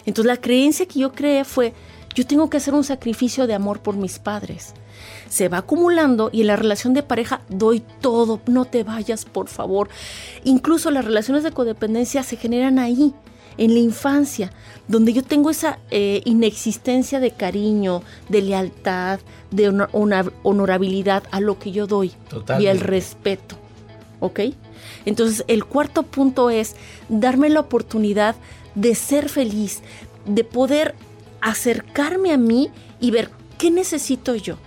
Entonces 0.06 0.28
la 0.28 0.38
creencia 0.42 0.86
que 0.86 1.00
yo 1.00 1.12
creé 1.14 1.44
fue, 1.46 1.74
yo 2.16 2.26
tengo 2.28 2.50
que 2.50 2.58
hacer 2.58 2.74
un 2.74 2.84
sacrificio 2.84 3.48
de 3.48 3.54
amor 3.54 3.82
por 3.82 3.96
mis 3.96 4.20
padres. 4.20 4.74
Se 5.30 5.50
va 5.50 5.60
acumulando 5.60 6.30
y 6.32 6.42
en 6.42 6.48
la 6.48 6.56
relación 6.56 6.94
de 6.94 7.02
pareja 7.04 7.42
doy 7.50 7.82
todo, 8.02 8.40
no 8.46 8.66
te 8.66 8.84
vayas, 8.84 9.26
por 9.26 9.48
favor. 9.48 9.90
Incluso 10.44 10.92
las 10.92 11.06
relaciones 11.06 11.44
de 11.44 11.52
codependencia 11.52 12.22
se 12.24 12.38
generan 12.38 12.78
ahí, 12.80 13.14
en 13.58 13.74
la 13.74 13.80
infancia, 13.80 14.52
donde 14.88 15.14
yo 15.14 15.24
tengo 15.24 15.50
esa 15.52 15.78
eh, 15.92 16.22
inexistencia 16.26 17.20
de 17.20 17.32
cariño, 17.32 18.02
de 18.30 18.42
lealtad, 18.42 19.20
de 19.52 19.70
honor- 19.70 19.90
honor- 19.94 20.34
honorabilidad 20.44 21.24
a 21.32 21.40
lo 21.40 21.60
que 21.60 21.72
yo 21.72 21.86
doy 21.88 22.12
y 22.62 22.66
el 22.68 22.80
respeto. 22.80 23.56
¿Ok? 24.20 24.40
Entonces, 25.06 25.44
el 25.48 25.66
cuarto 25.66 26.04
punto 26.04 26.50
es 26.50 26.76
darme 27.10 27.50
la 27.50 27.60
oportunidad 27.62 28.36
de 28.76 28.96
ser 28.96 29.30
feliz, 29.30 29.82
de 30.26 30.44
poder 30.44 30.96
acercarme 31.42 32.32
a 32.32 32.38
mí 32.38 32.70
y 33.00 33.12
ver 33.12 33.30
qué 33.58 33.70
necesito 33.72 34.36
yo. 34.36 34.58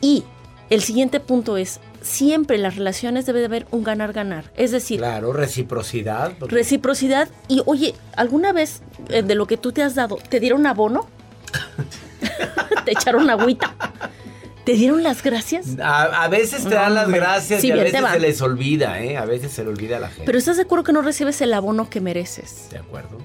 Y 0.00 0.24
el 0.70 0.82
siguiente 0.82 1.20
punto 1.20 1.56
es, 1.56 1.80
siempre 2.02 2.56
en 2.56 2.62
las 2.62 2.76
relaciones 2.76 3.26
debe 3.26 3.40
de 3.40 3.46
haber 3.46 3.66
un 3.70 3.82
ganar-ganar. 3.84 4.50
Es 4.56 4.70
decir, 4.70 4.98
Claro, 4.98 5.32
reciprocidad. 5.32 6.32
porque- 6.38 6.54
reciprocidad 6.54 7.28
y, 7.48 7.62
oye, 7.66 7.94
¿alguna 8.16 8.52
vez 8.52 8.82
eh, 9.08 9.22
de 9.22 9.34
lo 9.34 9.46
que 9.46 9.56
tú 9.56 9.72
te 9.72 9.82
has 9.82 9.94
dado, 9.94 10.16
te 10.28 10.40
dieron 10.40 10.66
abono? 10.66 11.06
¿Te 12.84 12.92
echaron 12.92 13.28
agüita? 13.30 13.74
¿Te 14.66 14.72
dieron 14.72 15.04
las 15.04 15.22
gracias? 15.22 15.78
A, 15.80 16.24
a 16.24 16.28
veces 16.28 16.64
te 16.64 16.74
dan 16.74 16.92
las 16.94 17.08
gracias 17.08 17.60
sí, 17.60 17.68
y 17.68 17.70
a 17.70 17.76
veces 17.76 18.04
se 18.10 18.18
les 18.18 18.42
olvida, 18.42 19.00
¿eh? 19.00 19.16
A 19.16 19.24
veces 19.24 19.52
se 19.52 19.62
le 19.62 19.70
olvida 19.70 19.98
a 19.98 20.00
la 20.00 20.08
gente. 20.08 20.24
Pero 20.24 20.36
¿estás 20.38 20.56
de 20.56 20.62
acuerdo 20.64 20.82
que 20.82 20.92
no 20.92 21.02
recibes 21.02 21.40
el 21.40 21.54
abono 21.54 21.88
que 21.88 22.00
mereces? 22.00 22.66
¿De 22.72 22.78
acuerdo? 22.78 23.16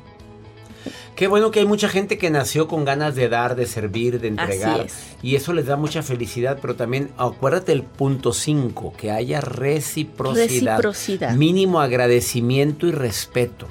Qué 1.16 1.28
bueno 1.28 1.50
que 1.52 1.60
hay 1.60 1.66
mucha 1.66 1.90
gente 1.90 2.18
que 2.20 2.30
nació 2.30 2.68
con 2.68 2.86
ganas 2.86 3.16
de 3.16 3.28
dar, 3.28 3.56
de 3.56 3.66
servir, 3.66 4.20
de 4.22 4.30
entregar. 4.30 4.82
es. 4.82 4.94
Y 5.24 5.36
eso 5.36 5.52
les 5.54 5.66
da 5.66 5.78
mucha 5.78 6.04
felicidad, 6.04 6.60
pero 6.62 6.76
también 6.76 7.10
acuérdate 7.18 7.72
el 7.72 7.84
punto 7.84 8.34
5, 8.34 8.94
que 8.96 9.10
haya 9.12 9.42
reciprocidad. 9.42 10.78
Reciprocidad. 10.78 11.34
Mínimo 11.36 11.82
agradecimiento 11.82 12.86
y 12.86 12.92
respeto. 12.92 13.68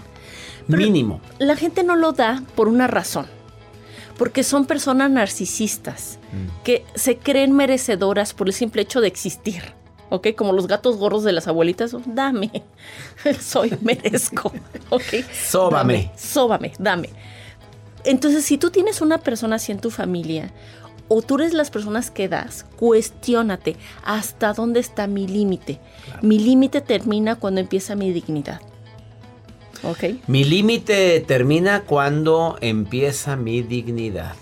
Pero- 0.67 0.79
Mínimo. 0.83 1.21
La 1.39 1.55
gente 1.55 1.85
no 1.85 1.95
lo 1.95 2.13
da 2.13 2.43
por 2.57 2.67
una 2.67 2.89
razón. 2.89 3.27
Porque 4.19 4.43
son 4.45 4.67
personas 4.67 5.11
narcisistas 5.11 6.20
Mm. 6.33 6.63
que 6.63 6.85
se 6.95 7.17
creen 7.19 7.53
merecedoras 7.53 8.35
por 8.35 8.49
el 8.49 8.53
simple 8.53 8.83
hecho 8.83 9.01
de 9.01 9.09
existir. 9.09 9.63
¿Ok? 10.11 10.29
Como 10.37 10.53
los 10.53 10.67
gatos 10.67 10.97
gordos 10.97 11.23
de 11.23 11.33
las 11.33 11.47
abuelitas. 11.47 11.95
Dame. 12.07 12.51
Soy, 13.41 13.77
merezco. 13.81 14.53
¿Ok? 14.91 15.25
Sóbame. 15.33 15.95
Dame, 15.95 16.13
sóbame, 16.17 16.73
dame. 16.79 17.11
Entonces, 18.05 18.45
si 18.45 18.59
tú 18.59 18.71
tienes 18.71 19.01
una 19.01 19.19
persona 19.19 19.57
así 19.57 19.71
en 19.73 19.79
tu 19.79 19.91
familia, 19.91 20.53
o 21.13 21.23
tú 21.23 21.37
eres 21.37 21.53
las 21.53 21.71
personas 21.71 22.11
que 22.11 22.29
das, 22.29 22.65
cuestiónate 22.77 23.77
hasta 24.05 24.53
dónde 24.53 24.81
está 24.81 25.07
mi 25.07 25.27
límite. 25.27 25.81
Mi 26.23 26.39
límite 26.39 26.81
termina 26.81 27.37
cuando 27.37 27.61
empieza 27.61 27.97
mi 27.97 28.13
dignidad. 28.13 28.61
¿Ok? 29.83 30.05
Mi 30.27 30.45
límite 30.45 31.21
termina 31.21 31.83
cuando 31.83 32.59
empieza 32.61 33.37
mi 33.37 33.63
dignidad. 33.63 34.35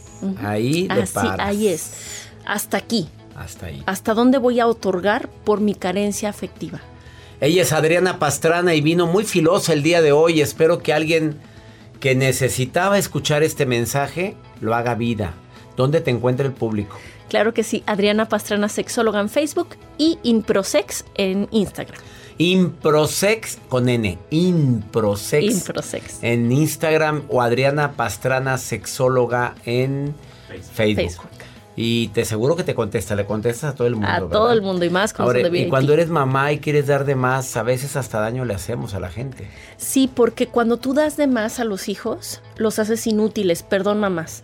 Ahí 0.42 0.86
Así, 0.90 1.12
paras. 1.14 1.38
ahí 1.40 1.68
es. 1.68 1.90
Hasta 2.44 2.76
aquí. 2.76 3.08
Hasta 3.36 3.66
ahí. 3.66 3.82
Hasta 3.86 4.14
dónde 4.14 4.38
voy 4.38 4.60
a 4.60 4.66
otorgar 4.66 5.28
por 5.44 5.60
mi 5.60 5.74
carencia 5.74 6.28
afectiva. 6.28 6.80
Ella 7.40 7.62
es 7.62 7.72
Adriana 7.72 8.18
Pastrana 8.18 8.74
y 8.74 8.80
vino 8.80 9.06
muy 9.06 9.24
filosa 9.24 9.72
el 9.72 9.82
día 9.82 10.02
de 10.02 10.10
hoy. 10.12 10.40
Espero 10.40 10.82
que 10.82 10.92
alguien 10.92 11.36
que 12.00 12.14
necesitaba 12.14 12.98
escuchar 12.98 13.42
este 13.42 13.64
mensaje 13.66 14.34
lo 14.60 14.74
haga 14.74 14.94
vida. 14.94 15.34
¿Dónde 15.76 16.00
te 16.00 16.10
encuentra 16.10 16.46
el 16.46 16.52
público? 16.52 16.98
Claro 17.28 17.54
que 17.54 17.62
sí, 17.62 17.82
Adriana 17.86 18.28
Pastrana, 18.28 18.68
sexóloga 18.68 19.20
en 19.20 19.28
Facebook 19.28 19.76
y 19.98 20.18
Improsex 20.22 21.04
en 21.14 21.46
Instagram. 21.50 22.00
Improsex 22.38 23.58
con 23.68 23.88
N. 23.88 24.16
Improsex. 24.30 25.44
Improsex. 25.44 26.18
En 26.22 26.52
Instagram 26.52 27.24
o 27.28 27.42
Adriana 27.42 27.92
Pastrana 27.92 28.58
Sexóloga 28.58 29.56
en 29.64 30.14
Facebook. 30.72 30.96
Facebook. 30.96 31.28
Y 31.80 32.08
te 32.08 32.22
aseguro 32.22 32.56
que 32.56 32.64
te 32.64 32.74
contesta, 32.74 33.14
le 33.14 33.24
contestas 33.24 33.72
a 33.72 33.74
todo 33.76 33.86
el 33.86 33.94
mundo. 33.94 34.08
A 34.08 34.14
¿verdad? 34.14 34.30
todo 34.30 34.52
el 34.52 34.62
mundo 34.62 34.84
y 34.84 34.90
más 34.90 35.12
con 35.12 35.26
Ahora, 35.26 35.46
y 35.46 35.68
cuando 35.68 35.92
eres 35.92 36.08
mamá 36.08 36.50
y 36.50 36.58
quieres 36.58 36.88
dar 36.88 37.04
de 37.04 37.14
más, 37.14 37.56
a 37.56 37.62
veces 37.62 37.94
hasta 37.94 38.18
daño 38.18 38.44
le 38.44 38.54
hacemos 38.54 38.94
a 38.94 39.00
la 39.00 39.10
gente. 39.10 39.48
Sí, 39.76 40.10
porque 40.12 40.48
cuando 40.48 40.76
tú 40.78 40.92
das 40.92 41.16
de 41.16 41.28
más 41.28 41.60
a 41.60 41.64
los 41.64 41.88
hijos, 41.88 42.42
los 42.56 42.80
haces 42.80 43.06
inútiles, 43.06 43.62
perdón 43.62 44.00
mamás. 44.00 44.42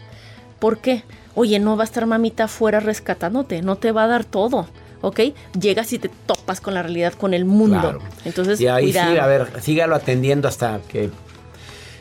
¿Por 0.61 0.79
qué? 0.79 1.03
Oye, 1.35 1.59
no 1.59 1.77
va 1.77 1.83
a 1.83 1.87
estar 1.87 2.07
mamita 2.07 2.45
afuera 2.45 2.79
rescatándote, 2.79 3.63
no 3.63 3.77
te 3.77 3.91
va 3.91 4.05
a 4.05 4.07
dar 4.07 4.25
todo, 4.25 4.69
¿ok? 5.01 5.21
Llegas 5.59 5.93
y 5.93 5.99
te 5.99 6.09
topas 6.09 6.61
con 6.61 6.75
la 6.75 6.83
realidad, 6.83 7.13
con 7.15 7.35
el 7.35 7.45
mundo. 7.45 7.81
Claro. 7.81 7.99
Entonces, 8.25 8.61
Y 8.61 8.67
ahí 8.69 8.87
cuidado. 8.87 9.13
sí, 9.13 9.19
a 9.19 9.27
ver, 9.27 9.63
sígalo 9.63 9.95
atendiendo 9.95 10.49
hasta 10.49 10.81
que... 10.89 11.11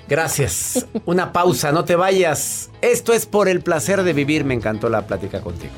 Gracias. 0.07 0.85
Una 1.05 1.31
pausa, 1.31 1.71
no 1.71 1.85
te 1.85 1.95
vayas. 1.95 2.69
Esto 2.81 3.13
es 3.13 3.25
por 3.25 3.47
el 3.47 3.61
placer 3.61 4.03
de 4.03 4.13
vivir. 4.13 4.43
Me 4.43 4.53
encantó 4.53 4.89
la 4.89 5.07
plática 5.07 5.41
contigo. 5.41 5.71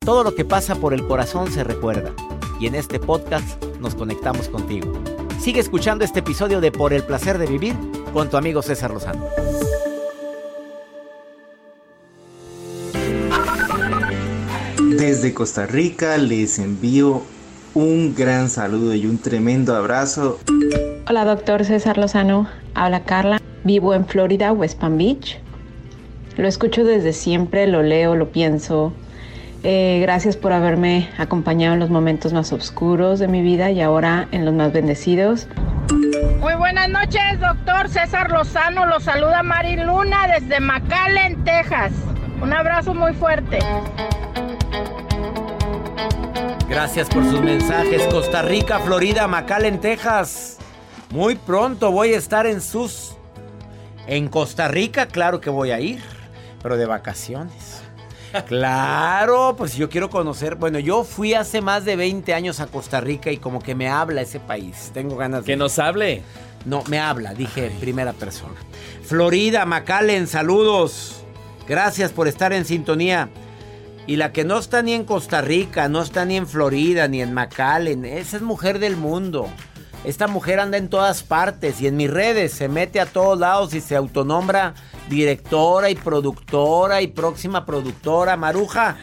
Todo 0.00 0.22
lo 0.22 0.34
que 0.34 0.44
pasa 0.44 0.74
por 0.76 0.92
el 0.92 1.06
corazón 1.06 1.50
se 1.50 1.64
recuerda. 1.64 2.12
Y 2.60 2.66
en 2.66 2.74
este 2.74 2.98
podcast 3.00 3.62
nos 3.80 3.94
conectamos 3.94 4.48
contigo. 4.48 4.92
Sigue 5.40 5.60
escuchando 5.60 6.04
este 6.04 6.20
episodio 6.20 6.60
de 6.60 6.70
Por 6.72 6.92
el 6.92 7.02
placer 7.02 7.38
de 7.38 7.46
vivir 7.46 7.74
con 8.12 8.28
tu 8.30 8.36
amigo 8.36 8.62
César 8.62 8.90
Lozano. 8.92 9.26
Desde 14.98 15.34
Costa 15.34 15.66
Rica 15.66 16.16
les 16.18 16.58
envío 16.58 17.22
un 17.74 18.14
gran 18.14 18.48
saludo 18.48 18.94
y 18.94 19.06
un 19.06 19.18
tremendo 19.18 19.74
abrazo. 19.74 20.38
Hola, 21.08 21.24
doctor 21.24 21.64
César 21.64 21.98
Lozano. 21.98 22.48
Habla 22.74 23.02
Carla. 23.04 23.40
Vivo 23.64 23.94
en 23.94 24.06
Florida, 24.06 24.52
West 24.52 24.78
Palm 24.78 24.96
Beach. 24.96 25.38
Lo 26.36 26.46
escucho 26.46 26.84
desde 26.84 27.12
siempre, 27.12 27.66
lo 27.66 27.82
leo, 27.82 28.14
lo 28.14 28.30
pienso. 28.30 28.92
Eh, 29.64 29.98
gracias 30.02 30.36
por 30.36 30.52
haberme 30.52 31.08
acompañado 31.18 31.74
en 31.74 31.80
los 31.80 31.90
momentos 31.90 32.32
más 32.32 32.52
oscuros 32.52 33.18
de 33.18 33.26
mi 33.26 33.42
vida 33.42 33.70
y 33.72 33.80
ahora 33.80 34.28
en 34.30 34.44
los 34.44 34.54
más 34.54 34.72
bendecidos. 34.72 35.48
Muy 36.40 36.54
buenas 36.54 36.88
noches, 36.88 37.40
doctor 37.40 37.88
César 37.88 38.30
Lozano. 38.30 38.86
Lo 38.86 39.00
saluda 39.00 39.42
Mari 39.42 39.76
Luna 39.76 40.28
desde 40.38 40.60
McAllen, 40.60 41.42
Texas. 41.44 41.92
Un 42.40 42.52
abrazo 42.52 42.94
muy 42.94 43.12
fuerte. 43.14 43.58
Gracias 46.74 47.08
por 47.08 47.22
sus 47.22 47.40
mensajes. 47.40 48.02
Costa 48.08 48.42
Rica, 48.42 48.80
Florida, 48.80 49.28
McAllen, 49.28 49.80
Texas. 49.80 50.56
Muy 51.10 51.36
pronto 51.36 51.92
voy 51.92 52.14
a 52.14 52.18
estar 52.18 52.48
en 52.48 52.60
sus. 52.60 53.12
En 54.08 54.26
Costa 54.26 54.66
Rica, 54.66 55.06
claro 55.06 55.40
que 55.40 55.50
voy 55.50 55.70
a 55.70 55.78
ir, 55.78 56.02
pero 56.60 56.76
de 56.76 56.84
vacaciones. 56.84 57.80
Claro, 58.48 59.54
pues 59.56 59.76
yo 59.76 59.88
quiero 59.88 60.10
conocer. 60.10 60.56
Bueno, 60.56 60.80
yo 60.80 61.04
fui 61.04 61.34
hace 61.34 61.60
más 61.60 61.84
de 61.84 61.94
20 61.94 62.34
años 62.34 62.58
a 62.58 62.66
Costa 62.66 63.00
Rica 63.00 63.30
y 63.30 63.36
como 63.36 63.60
que 63.60 63.76
me 63.76 63.88
habla 63.88 64.22
ese 64.22 64.40
país. 64.40 64.90
Tengo 64.92 65.16
ganas 65.16 65.44
de. 65.44 65.52
Que 65.52 65.56
nos 65.56 65.78
hable. 65.78 66.22
No, 66.64 66.82
me 66.88 66.98
habla, 66.98 67.34
dije 67.34 67.66
en 67.66 67.78
primera 67.78 68.12
persona. 68.12 68.56
Florida, 69.04 69.64
McAllen, 69.64 70.26
saludos. 70.26 71.22
Gracias 71.68 72.10
por 72.10 72.26
estar 72.26 72.52
en 72.52 72.64
sintonía. 72.64 73.30
Y 74.06 74.16
la 74.16 74.32
que 74.32 74.44
no 74.44 74.58
está 74.58 74.82
ni 74.82 74.92
en 74.92 75.04
Costa 75.04 75.40
Rica, 75.40 75.88
no 75.88 76.02
está 76.02 76.24
ni 76.24 76.36
en 76.36 76.46
Florida, 76.46 77.08
ni 77.08 77.22
en 77.22 77.32
McAllen, 77.32 78.04
esa 78.04 78.36
es 78.36 78.42
mujer 78.42 78.78
del 78.78 78.96
mundo. 78.96 79.48
Esta 80.04 80.26
mujer 80.26 80.60
anda 80.60 80.76
en 80.76 80.90
todas 80.90 81.22
partes 81.22 81.80
y 81.80 81.86
en 81.86 81.96
mis 81.96 82.10
redes 82.10 82.52
se 82.52 82.68
mete 82.68 83.00
a 83.00 83.06
todos 83.06 83.38
lados 83.38 83.72
y 83.72 83.80
se 83.80 83.96
autonombra 83.96 84.74
directora 85.08 85.88
y 85.88 85.94
productora 85.94 87.00
y 87.00 87.06
próxima 87.06 87.64
productora. 87.64 88.36
Maruja, 88.36 88.98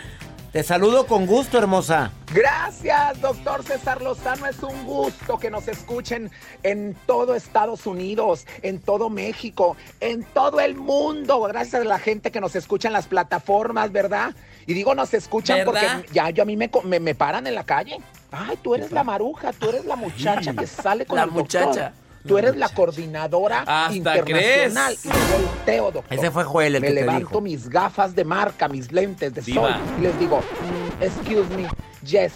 te 0.51 0.62
saludo 0.62 1.08
con 1.08 1.25
gusto, 1.25 1.58
hermosa. 1.58 2.12
Gracias, 2.34 3.20
doctor 3.20 3.62
César 3.64 4.02
Lozano. 4.02 4.48
Es 4.48 4.64
un 4.64 4.86
gusto 4.86 5.38
que 5.38 5.52
nos 5.52 5.68
escuchen 5.68 6.32
en 6.64 6.96
todo 7.06 7.36
Estados 7.36 7.86
Unidos, 7.86 8.48
en 8.62 8.79
todo 8.79 9.10
México, 9.10 9.75
en 10.00 10.24
todo 10.24 10.62
el 10.62 10.75
mundo. 10.75 11.42
Gracias 11.42 11.82
a 11.82 11.86
la 11.86 12.00
gente 12.00 12.32
que 12.32 12.40
nos 12.40 12.55
escucha 12.55 12.88
en 12.88 12.94
las 12.94 13.08
plataformas, 13.08 13.92
¿verdad? 13.92 14.34
Y 14.66 14.74
digo, 14.74 14.96
nos 14.96 15.14
escuchan 15.14 15.58
¿Verdad? 15.58 15.98
porque 15.98 16.14
ya 16.14 16.29
yo 16.29 16.44
a 16.44 16.46
mí 16.46 16.55
me, 16.55 16.72
me, 16.86 17.01
me 17.01 17.16
paran 17.16 17.48
en 17.48 17.55
la 17.55 17.66
calle. 17.66 17.98
Ay, 18.32 18.58
tú 18.62 18.75
eres 18.75 18.94
la 18.94 19.03
maruja, 19.03 19.51
tú 19.51 19.68
eres 19.68 19.84
la 19.84 19.98
muchacha 19.98 20.53
que 20.53 20.68
sale 20.68 21.05
con 21.05 21.18
La 21.18 21.24
el 21.24 21.34
doctor. 21.34 21.92
Tú 22.27 22.38
eres 22.38 22.55
la 22.55 22.70
coordinadora 22.70 23.62
Hasta 23.62 23.94
internacional. 23.96 24.98
crees. 25.01 25.05
Y 25.05 25.31
volteo, 25.31 25.92
doctor. 25.92 26.14
Ese 26.18 26.31
fue 26.31 26.44
Joel 26.44 26.75
el 26.75 26.81
me 26.81 26.88
que 26.88 26.94
te 26.94 27.00
levanto 27.01 27.27
dijo. 27.27 27.42
mis 27.42 27.70
gafas 27.70 28.14
de 28.16 28.24
marca, 28.25 28.68
mis 28.68 28.92
lentes 28.92 29.34
de 29.34 29.42
Diva. 29.42 29.62
sol 29.74 29.81
y 29.98 30.01
les 30.01 30.20
digo, 30.20 30.40
"Mm, 30.40 31.03
excuse 31.03 31.50
me, 31.55 31.68
yes, 32.05 32.31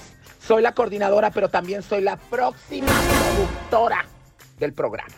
soy 0.46 0.62
la 0.62 0.74
coordinadora, 0.74 1.32
pero 1.32 1.50
también 1.50 1.82
soy 1.84 2.02
la 2.02 2.18
próxima 2.18 2.88
productora 2.88 4.06
del 4.60 4.74
programa. 4.74 5.14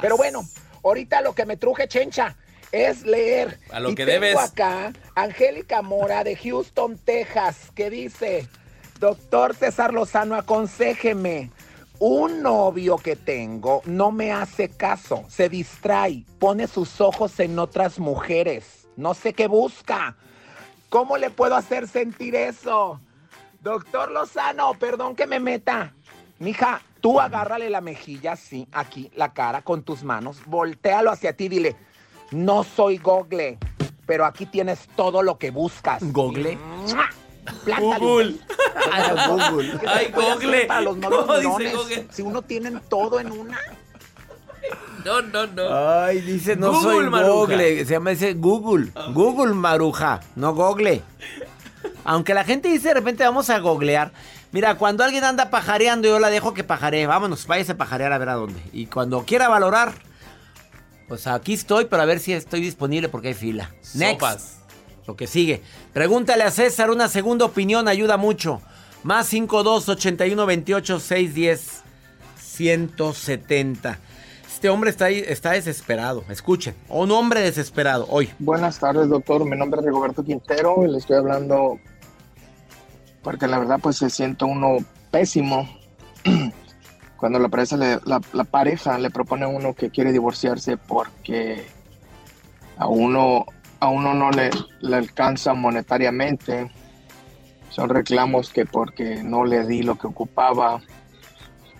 Pero 0.00 0.16
bueno, 0.16 0.42
ahorita 0.82 1.20
lo 1.20 1.34
que 1.34 1.44
me 1.46 1.56
truje, 1.56 1.86
chencha, 1.88 2.36
es 2.72 3.02
leer. 3.04 3.58
A 3.70 3.78
lo 3.78 3.90
Y 3.90 3.94
que 3.94 4.04
tengo 4.06 4.20
debes. 4.20 4.36
acá 4.38 4.92
Angélica 5.14 5.82
Mora 5.82 6.24
de 6.24 6.34
Houston, 6.36 6.98
Texas, 6.98 7.70
que 7.74 7.90
dice, 7.90 8.48
doctor 8.98 9.54
César 9.54 9.92
Lozano, 9.94 10.34
aconséjeme. 10.34 11.50
Un 12.00 12.42
novio 12.42 12.96
que 12.96 13.14
tengo 13.14 13.80
no 13.84 14.10
me 14.10 14.32
hace 14.32 14.68
caso, 14.68 15.24
se 15.28 15.48
distrae, 15.48 16.24
pone 16.40 16.66
sus 16.66 17.00
ojos 17.00 17.38
en 17.38 17.58
otras 17.58 18.00
mujeres, 18.00 18.88
no 18.96 19.14
sé 19.14 19.32
qué 19.32 19.46
busca. 19.46 20.16
¿Cómo 20.88 21.16
le 21.16 21.30
puedo 21.30 21.54
hacer 21.54 21.86
sentir 21.86 22.34
eso? 22.34 23.00
Doctor 23.60 24.10
Lozano, 24.10 24.74
perdón 24.74 25.14
que 25.14 25.26
me 25.26 25.38
meta. 25.38 25.94
Mija, 26.40 26.82
tú 27.00 27.20
agárrale 27.20 27.70
la 27.70 27.80
mejilla 27.80 28.32
así, 28.32 28.66
aquí, 28.72 29.10
la 29.14 29.32
cara, 29.32 29.62
con 29.62 29.84
tus 29.84 30.02
manos, 30.02 30.44
voltealo 30.46 31.10
hacia 31.10 31.36
ti, 31.36 31.48
dile, 31.48 31.76
no 32.32 32.64
soy 32.64 32.98
Google, 32.98 33.58
pero 34.04 34.24
aquí 34.24 34.46
tienes 34.46 34.88
todo 34.96 35.22
lo 35.22 35.38
que 35.38 35.50
buscas. 35.50 36.02
¿Google? 36.12 36.56
¡Mua! 36.56 37.08
Google. 37.66 38.36
Ay, 38.92 39.04
Google. 39.28 39.70
¿Qué 39.72 39.86
se 39.86 39.88
Ay, 39.88 40.12
Google. 40.12 40.64
Para 40.66 40.80
los 40.80 40.96
¿Cómo 40.96 41.34
dice? 41.36 41.76
Google? 41.76 42.06
Si 42.10 42.22
uno 42.22 42.42
tiene 42.42 42.72
todo 42.88 43.20
en 43.20 43.32
una. 43.32 43.58
No, 45.04 45.20
no, 45.20 45.46
no. 45.46 46.02
Ay, 46.02 46.20
dice, 46.22 46.56
no 46.56 46.72
Google, 46.72 46.82
soy 46.82 47.10
Maruja. 47.10 47.32
Google. 47.32 47.84
Se 47.84 47.92
llama 47.92 48.10
dice 48.10 48.34
Google. 48.34 48.92
Google, 49.12 49.52
Maruja, 49.52 50.20
no 50.34 50.54
Google. 50.54 51.02
Aunque 52.04 52.34
la 52.34 52.44
gente 52.44 52.68
dice 52.68 52.88
de 52.88 52.94
repente 52.94 53.24
vamos 53.24 53.50
a 53.50 53.58
googlear. 53.58 54.12
Mira, 54.52 54.76
cuando 54.76 55.02
alguien 55.04 55.24
anda 55.24 55.50
pajareando, 55.50 56.08
yo 56.08 56.18
la 56.18 56.30
dejo 56.30 56.54
que 56.54 56.64
pajaree. 56.64 57.06
Vámonos, 57.06 57.46
váyase 57.46 57.72
a 57.72 57.76
pajarear 57.76 58.12
a 58.12 58.18
ver 58.18 58.28
a 58.28 58.34
dónde. 58.34 58.62
Y 58.72 58.86
cuando 58.86 59.24
quiera 59.24 59.48
valorar, 59.48 59.92
pues 61.08 61.26
aquí 61.26 61.54
estoy, 61.54 61.86
pero 61.86 62.02
a 62.02 62.06
ver 62.06 62.20
si 62.20 62.32
estoy 62.32 62.60
disponible 62.60 63.08
porque 63.08 63.28
hay 63.28 63.34
fila. 63.34 63.74
Next. 63.94 64.20
Sopas. 64.20 64.63
Lo 65.06 65.16
que 65.16 65.26
sigue. 65.26 65.62
Pregúntale 65.92 66.44
a 66.44 66.50
César, 66.50 66.90
una 66.90 67.08
segunda 67.08 67.44
opinión 67.44 67.88
ayuda 67.88 68.16
mucho. 68.16 68.60
Más 69.02 69.26
52 69.26 69.88
81 69.88 70.46
28 70.46 71.00
610 71.00 71.82
170. 72.36 73.98
Este 74.46 74.68
hombre 74.70 74.90
está 74.90 75.10
está 75.10 75.52
desesperado. 75.52 76.24
Escuchen. 76.30 76.74
Un 76.88 77.10
hombre 77.10 77.40
desesperado 77.40 78.06
hoy. 78.08 78.30
Buenas 78.38 78.78
tardes, 78.78 79.08
doctor. 79.08 79.44
Mi 79.44 79.56
nombre 79.56 79.80
es 79.80 79.86
Rigoberto 79.86 80.24
Quintero 80.24 80.86
y 80.86 80.90
le 80.90 80.98
estoy 80.98 81.16
hablando 81.16 81.78
porque 83.22 83.46
la 83.46 83.58
verdad 83.58 83.80
pues 83.82 83.96
se 83.96 84.08
siente 84.10 84.44
uno 84.44 84.78
pésimo 85.10 85.68
cuando 87.16 87.38
la 87.38 87.48
pareja, 87.48 87.76
le, 87.76 87.98
la, 88.04 88.20
la 88.32 88.44
pareja 88.44 88.98
le 88.98 89.10
propone 89.10 89.44
a 89.44 89.48
uno 89.48 89.74
que 89.74 89.90
quiere 89.90 90.12
divorciarse 90.12 90.76
porque 90.76 91.66
a 92.76 92.86
uno, 92.86 93.46
a 93.84 93.88
uno 93.88 94.14
no 94.14 94.30
le, 94.30 94.50
le 94.80 94.96
alcanza 94.96 95.54
monetariamente. 95.54 96.70
Son 97.70 97.88
reclamos 97.88 98.50
que 98.50 98.66
porque 98.66 99.22
no 99.22 99.44
le 99.44 99.66
di 99.66 99.82
lo 99.82 99.96
que 99.96 100.06
ocupaba, 100.06 100.80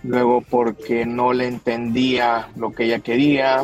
luego 0.03 0.41
porque 0.41 1.05
no 1.05 1.33
le 1.33 1.47
entendía 1.47 2.49
lo 2.55 2.71
que 2.71 2.85
ella 2.85 2.99
quería. 2.99 3.63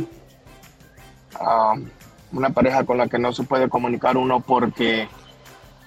Ah, 1.40 1.76
una 2.32 2.50
pareja 2.50 2.86
con 2.86 2.98
la 2.98 3.08
que 3.08 3.20
no 3.20 3.34
se 3.34 3.44
puede 3.44 3.70
comunicar 3.70 4.18
uno 4.18 4.40
porque 4.40 5.08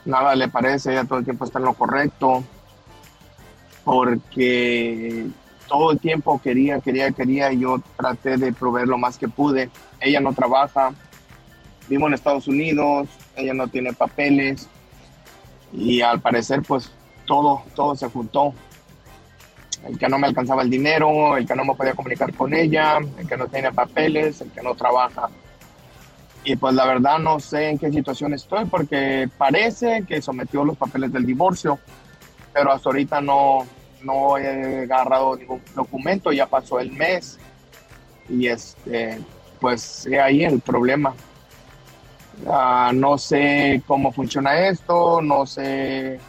nada 0.05 0.35
le 0.35 0.49
parece, 0.49 0.93
ella 0.93 1.05
todo 1.05 1.19
el 1.19 1.25
tiempo 1.25 1.45
está 1.45 1.59
en 1.59 1.65
lo 1.65 1.75
correcto, 1.75 2.45
porque 3.85 5.27
todo 5.67 5.93
el 5.93 5.99
tiempo 5.99 6.41
quería, 6.43 6.81
quería, 6.81 7.11
quería, 7.11 7.53
y 7.53 7.61
yo 7.61 7.81
traté 7.97 8.37
de 8.37 8.53
proveer 8.53 8.89
lo 8.89 8.99
más 8.99 9.19
que 9.19 9.29
pude. 9.29 9.71
Ella 10.01 10.21
no 10.21 10.35
trabaja, 10.35 10.93
vivo 11.89 12.07
en 12.07 12.15
Estados 12.15 12.49
Unidos, 12.49 13.09
ella 13.37 13.55
no 13.55 13.69
tiene 13.69 13.93
papeles, 13.93 14.69
y 15.77 16.01
al 16.01 16.21
parecer 16.21 16.63
pues 16.63 16.91
todo, 17.27 17.63
todo 17.75 17.97
se 17.97 18.09
juntó. 18.09 18.55
el 19.87 19.99
que 19.99 20.09
no 20.09 20.19
me 20.19 20.27
alcanzaba 20.29 20.63
el 20.63 20.71
dinero, 20.71 21.37
el 21.37 21.47
que 21.47 21.55
no 21.55 21.65
me 21.65 21.75
podía 21.75 21.95
comunicar 21.95 22.33
con 22.35 22.55
ella, 22.55 22.99
el 23.19 23.29
que 23.29 23.37
no 23.37 23.49
tiene 23.49 23.73
papeles, 23.73 24.41
el 24.41 24.51
que 24.51 24.63
no 24.63 24.75
trabaja. 24.75 25.29
Y 26.45 26.57
pues 26.57 26.75
la 26.75 26.87
verdad 26.87 27.19
no 27.19 27.41
sé 27.41 27.71
en 27.71 27.79
qué 27.79 27.91
situación 27.91 28.35
estoy 28.35 28.67
porque 28.67 29.29
parece 29.37 30.05
que 30.07 30.23
sometió 30.23 30.65
los 30.65 30.77
papeles 30.77 31.13
del 31.13 31.27
divorcio, 31.27 31.79
pero 32.53 32.73
hasta 32.73 32.89
ahorita 32.89 33.21
no, 33.21 33.67
no 34.03 34.39
he 34.39 34.85
agarrado 34.85 35.37
ningún 35.37 35.61
documento, 35.75 36.33
ya 36.33 36.47
pasó 36.47 36.81
el 36.81 36.93
mes 36.93 37.39
y 38.29 38.47
este, 38.47 39.19
pues 39.61 40.07
ahí 40.23 40.45
el 40.45 40.61
problema. 40.61 41.15
Ah, 42.47 42.93
no 42.95 43.19
sé 43.19 43.83
cómo 43.87 44.13
funciona 44.13 44.69
esto, 44.69 45.21
no 45.23 45.47
sé 45.47 46.21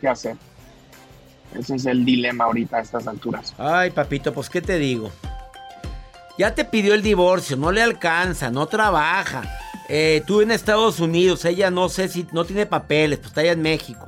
qué 0.00 0.08
hacer. 0.08 0.36
Ese 1.54 1.76
es 1.76 1.86
el 1.86 2.04
dilema 2.04 2.44
ahorita 2.44 2.78
a 2.78 2.80
estas 2.80 3.06
alturas. 3.06 3.54
Ay, 3.58 3.90
papito, 3.90 4.32
pues 4.32 4.50
¿qué 4.50 4.60
te 4.60 4.78
digo? 4.78 5.10
Ya 6.38 6.54
te 6.54 6.64
pidió 6.64 6.94
el 6.94 7.02
divorcio, 7.02 7.56
no 7.56 7.72
le 7.72 7.82
alcanza, 7.82 8.50
no 8.50 8.66
trabaja. 8.66 9.42
Eh, 9.88 10.22
tú 10.26 10.40
en 10.40 10.50
Estados 10.50 11.00
Unidos, 11.00 11.44
ella 11.44 11.70
no 11.70 11.88
sé 11.88 12.08
si 12.08 12.26
no 12.32 12.44
tiene 12.44 12.66
papeles, 12.66 13.18
pues 13.18 13.28
está 13.28 13.40
allá 13.40 13.52
en 13.52 13.62
México. 13.62 14.06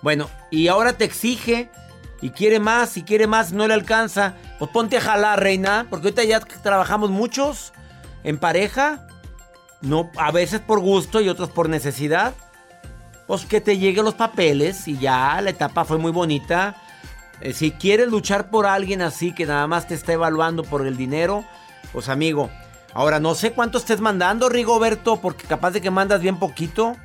Bueno, 0.00 0.30
y 0.50 0.68
ahora 0.68 0.94
te 0.94 1.04
exige 1.04 1.68
y 2.22 2.30
quiere 2.30 2.60
más, 2.60 2.96
y 2.96 3.02
quiere 3.02 3.26
más, 3.26 3.52
no 3.52 3.66
le 3.66 3.74
alcanza. 3.74 4.34
Pues 4.58 4.70
ponte 4.70 4.96
a 4.96 5.00
jalar, 5.00 5.42
reina, 5.42 5.86
porque 5.90 6.06
ahorita 6.06 6.24
ya 6.24 6.40
trabajamos 6.40 7.10
muchos 7.10 7.72
en 8.24 8.38
pareja. 8.38 9.06
No, 9.86 10.10
a 10.16 10.32
veces 10.32 10.60
por 10.60 10.80
gusto 10.80 11.20
y 11.20 11.28
otros 11.28 11.50
por 11.50 11.68
necesidad. 11.68 12.34
Pues 13.28 13.44
que 13.44 13.60
te 13.60 13.78
lleguen 13.78 14.04
los 14.04 14.14
papeles 14.14 14.86
y 14.88 14.98
ya 14.98 15.40
la 15.40 15.50
etapa 15.50 15.84
fue 15.84 15.98
muy 15.98 16.10
bonita. 16.10 16.76
Eh, 17.40 17.52
si 17.52 17.70
quieres 17.70 18.08
luchar 18.08 18.50
por 18.50 18.66
alguien 18.66 19.00
así 19.00 19.32
que 19.32 19.46
nada 19.46 19.66
más 19.66 19.86
te 19.86 19.94
está 19.94 20.12
evaluando 20.12 20.64
por 20.64 20.86
el 20.86 20.96
dinero, 20.96 21.44
pues 21.92 22.08
amigo. 22.08 22.50
Ahora 22.94 23.20
no 23.20 23.34
sé 23.34 23.52
cuánto 23.52 23.78
estés 23.78 24.00
mandando, 24.00 24.48
Rigoberto, 24.48 25.20
porque 25.20 25.46
capaz 25.46 25.72
de 25.72 25.80
que 25.80 25.90
mandas 25.90 26.20
bien 26.20 26.38
poquito 26.38 26.96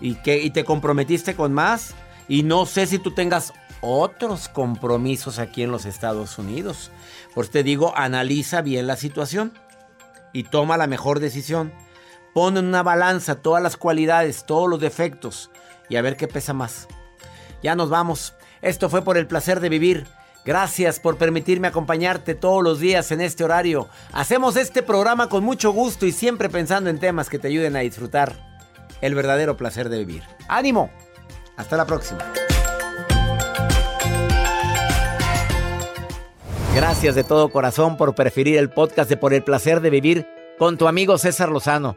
y 0.00 0.16
que 0.16 0.38
y 0.38 0.50
te 0.50 0.64
comprometiste 0.64 1.34
con 1.34 1.52
más. 1.52 1.94
Y 2.28 2.42
no 2.42 2.66
sé 2.66 2.86
si 2.86 2.98
tú 2.98 3.14
tengas 3.14 3.54
otros 3.80 4.48
compromisos 4.48 5.38
aquí 5.38 5.62
en 5.62 5.70
los 5.70 5.86
Estados 5.86 6.38
Unidos. 6.38 6.90
Por 7.34 7.48
te 7.48 7.62
digo, 7.62 7.96
analiza 7.96 8.60
bien 8.60 8.86
la 8.86 8.96
situación 8.96 9.52
y 10.32 10.44
toma 10.44 10.76
la 10.76 10.86
mejor 10.86 11.20
decisión. 11.20 11.72
Pon 12.34 12.56
en 12.56 12.66
una 12.66 12.82
balanza 12.82 13.36
todas 13.36 13.62
las 13.62 13.76
cualidades, 13.76 14.44
todos 14.46 14.68
los 14.68 14.80
defectos 14.80 15.50
y 15.88 15.96
a 15.96 16.02
ver 16.02 16.16
qué 16.16 16.28
pesa 16.28 16.54
más. 16.54 16.88
Ya 17.62 17.74
nos 17.74 17.90
vamos. 17.90 18.34
Esto 18.62 18.88
fue 18.88 19.02
por 19.02 19.18
el 19.18 19.26
placer 19.26 19.60
de 19.60 19.68
vivir. 19.68 20.06
Gracias 20.44 20.98
por 20.98 21.18
permitirme 21.18 21.68
acompañarte 21.68 22.34
todos 22.34 22.64
los 22.64 22.80
días 22.80 23.12
en 23.12 23.20
este 23.20 23.44
horario. 23.44 23.88
Hacemos 24.12 24.56
este 24.56 24.82
programa 24.82 25.28
con 25.28 25.44
mucho 25.44 25.72
gusto 25.72 26.06
y 26.06 26.12
siempre 26.12 26.48
pensando 26.48 26.90
en 26.90 26.98
temas 26.98 27.28
que 27.28 27.38
te 27.38 27.48
ayuden 27.48 27.76
a 27.76 27.80
disfrutar 27.80 28.34
el 29.00 29.14
verdadero 29.14 29.56
placer 29.56 29.88
de 29.88 29.98
vivir. 29.98 30.22
¡Ánimo! 30.48 30.90
Hasta 31.56 31.76
la 31.76 31.86
próxima. 31.86 32.24
Gracias 36.74 37.14
de 37.14 37.22
todo 37.22 37.50
corazón 37.50 37.98
por 37.98 38.14
preferir 38.14 38.56
el 38.56 38.70
podcast 38.70 39.10
de 39.10 39.18
Por 39.18 39.34
el 39.34 39.44
placer 39.44 39.80
de 39.80 39.90
vivir 39.90 40.26
con 40.58 40.78
tu 40.78 40.88
amigo 40.88 41.18
César 41.18 41.50
Lozano. 41.50 41.96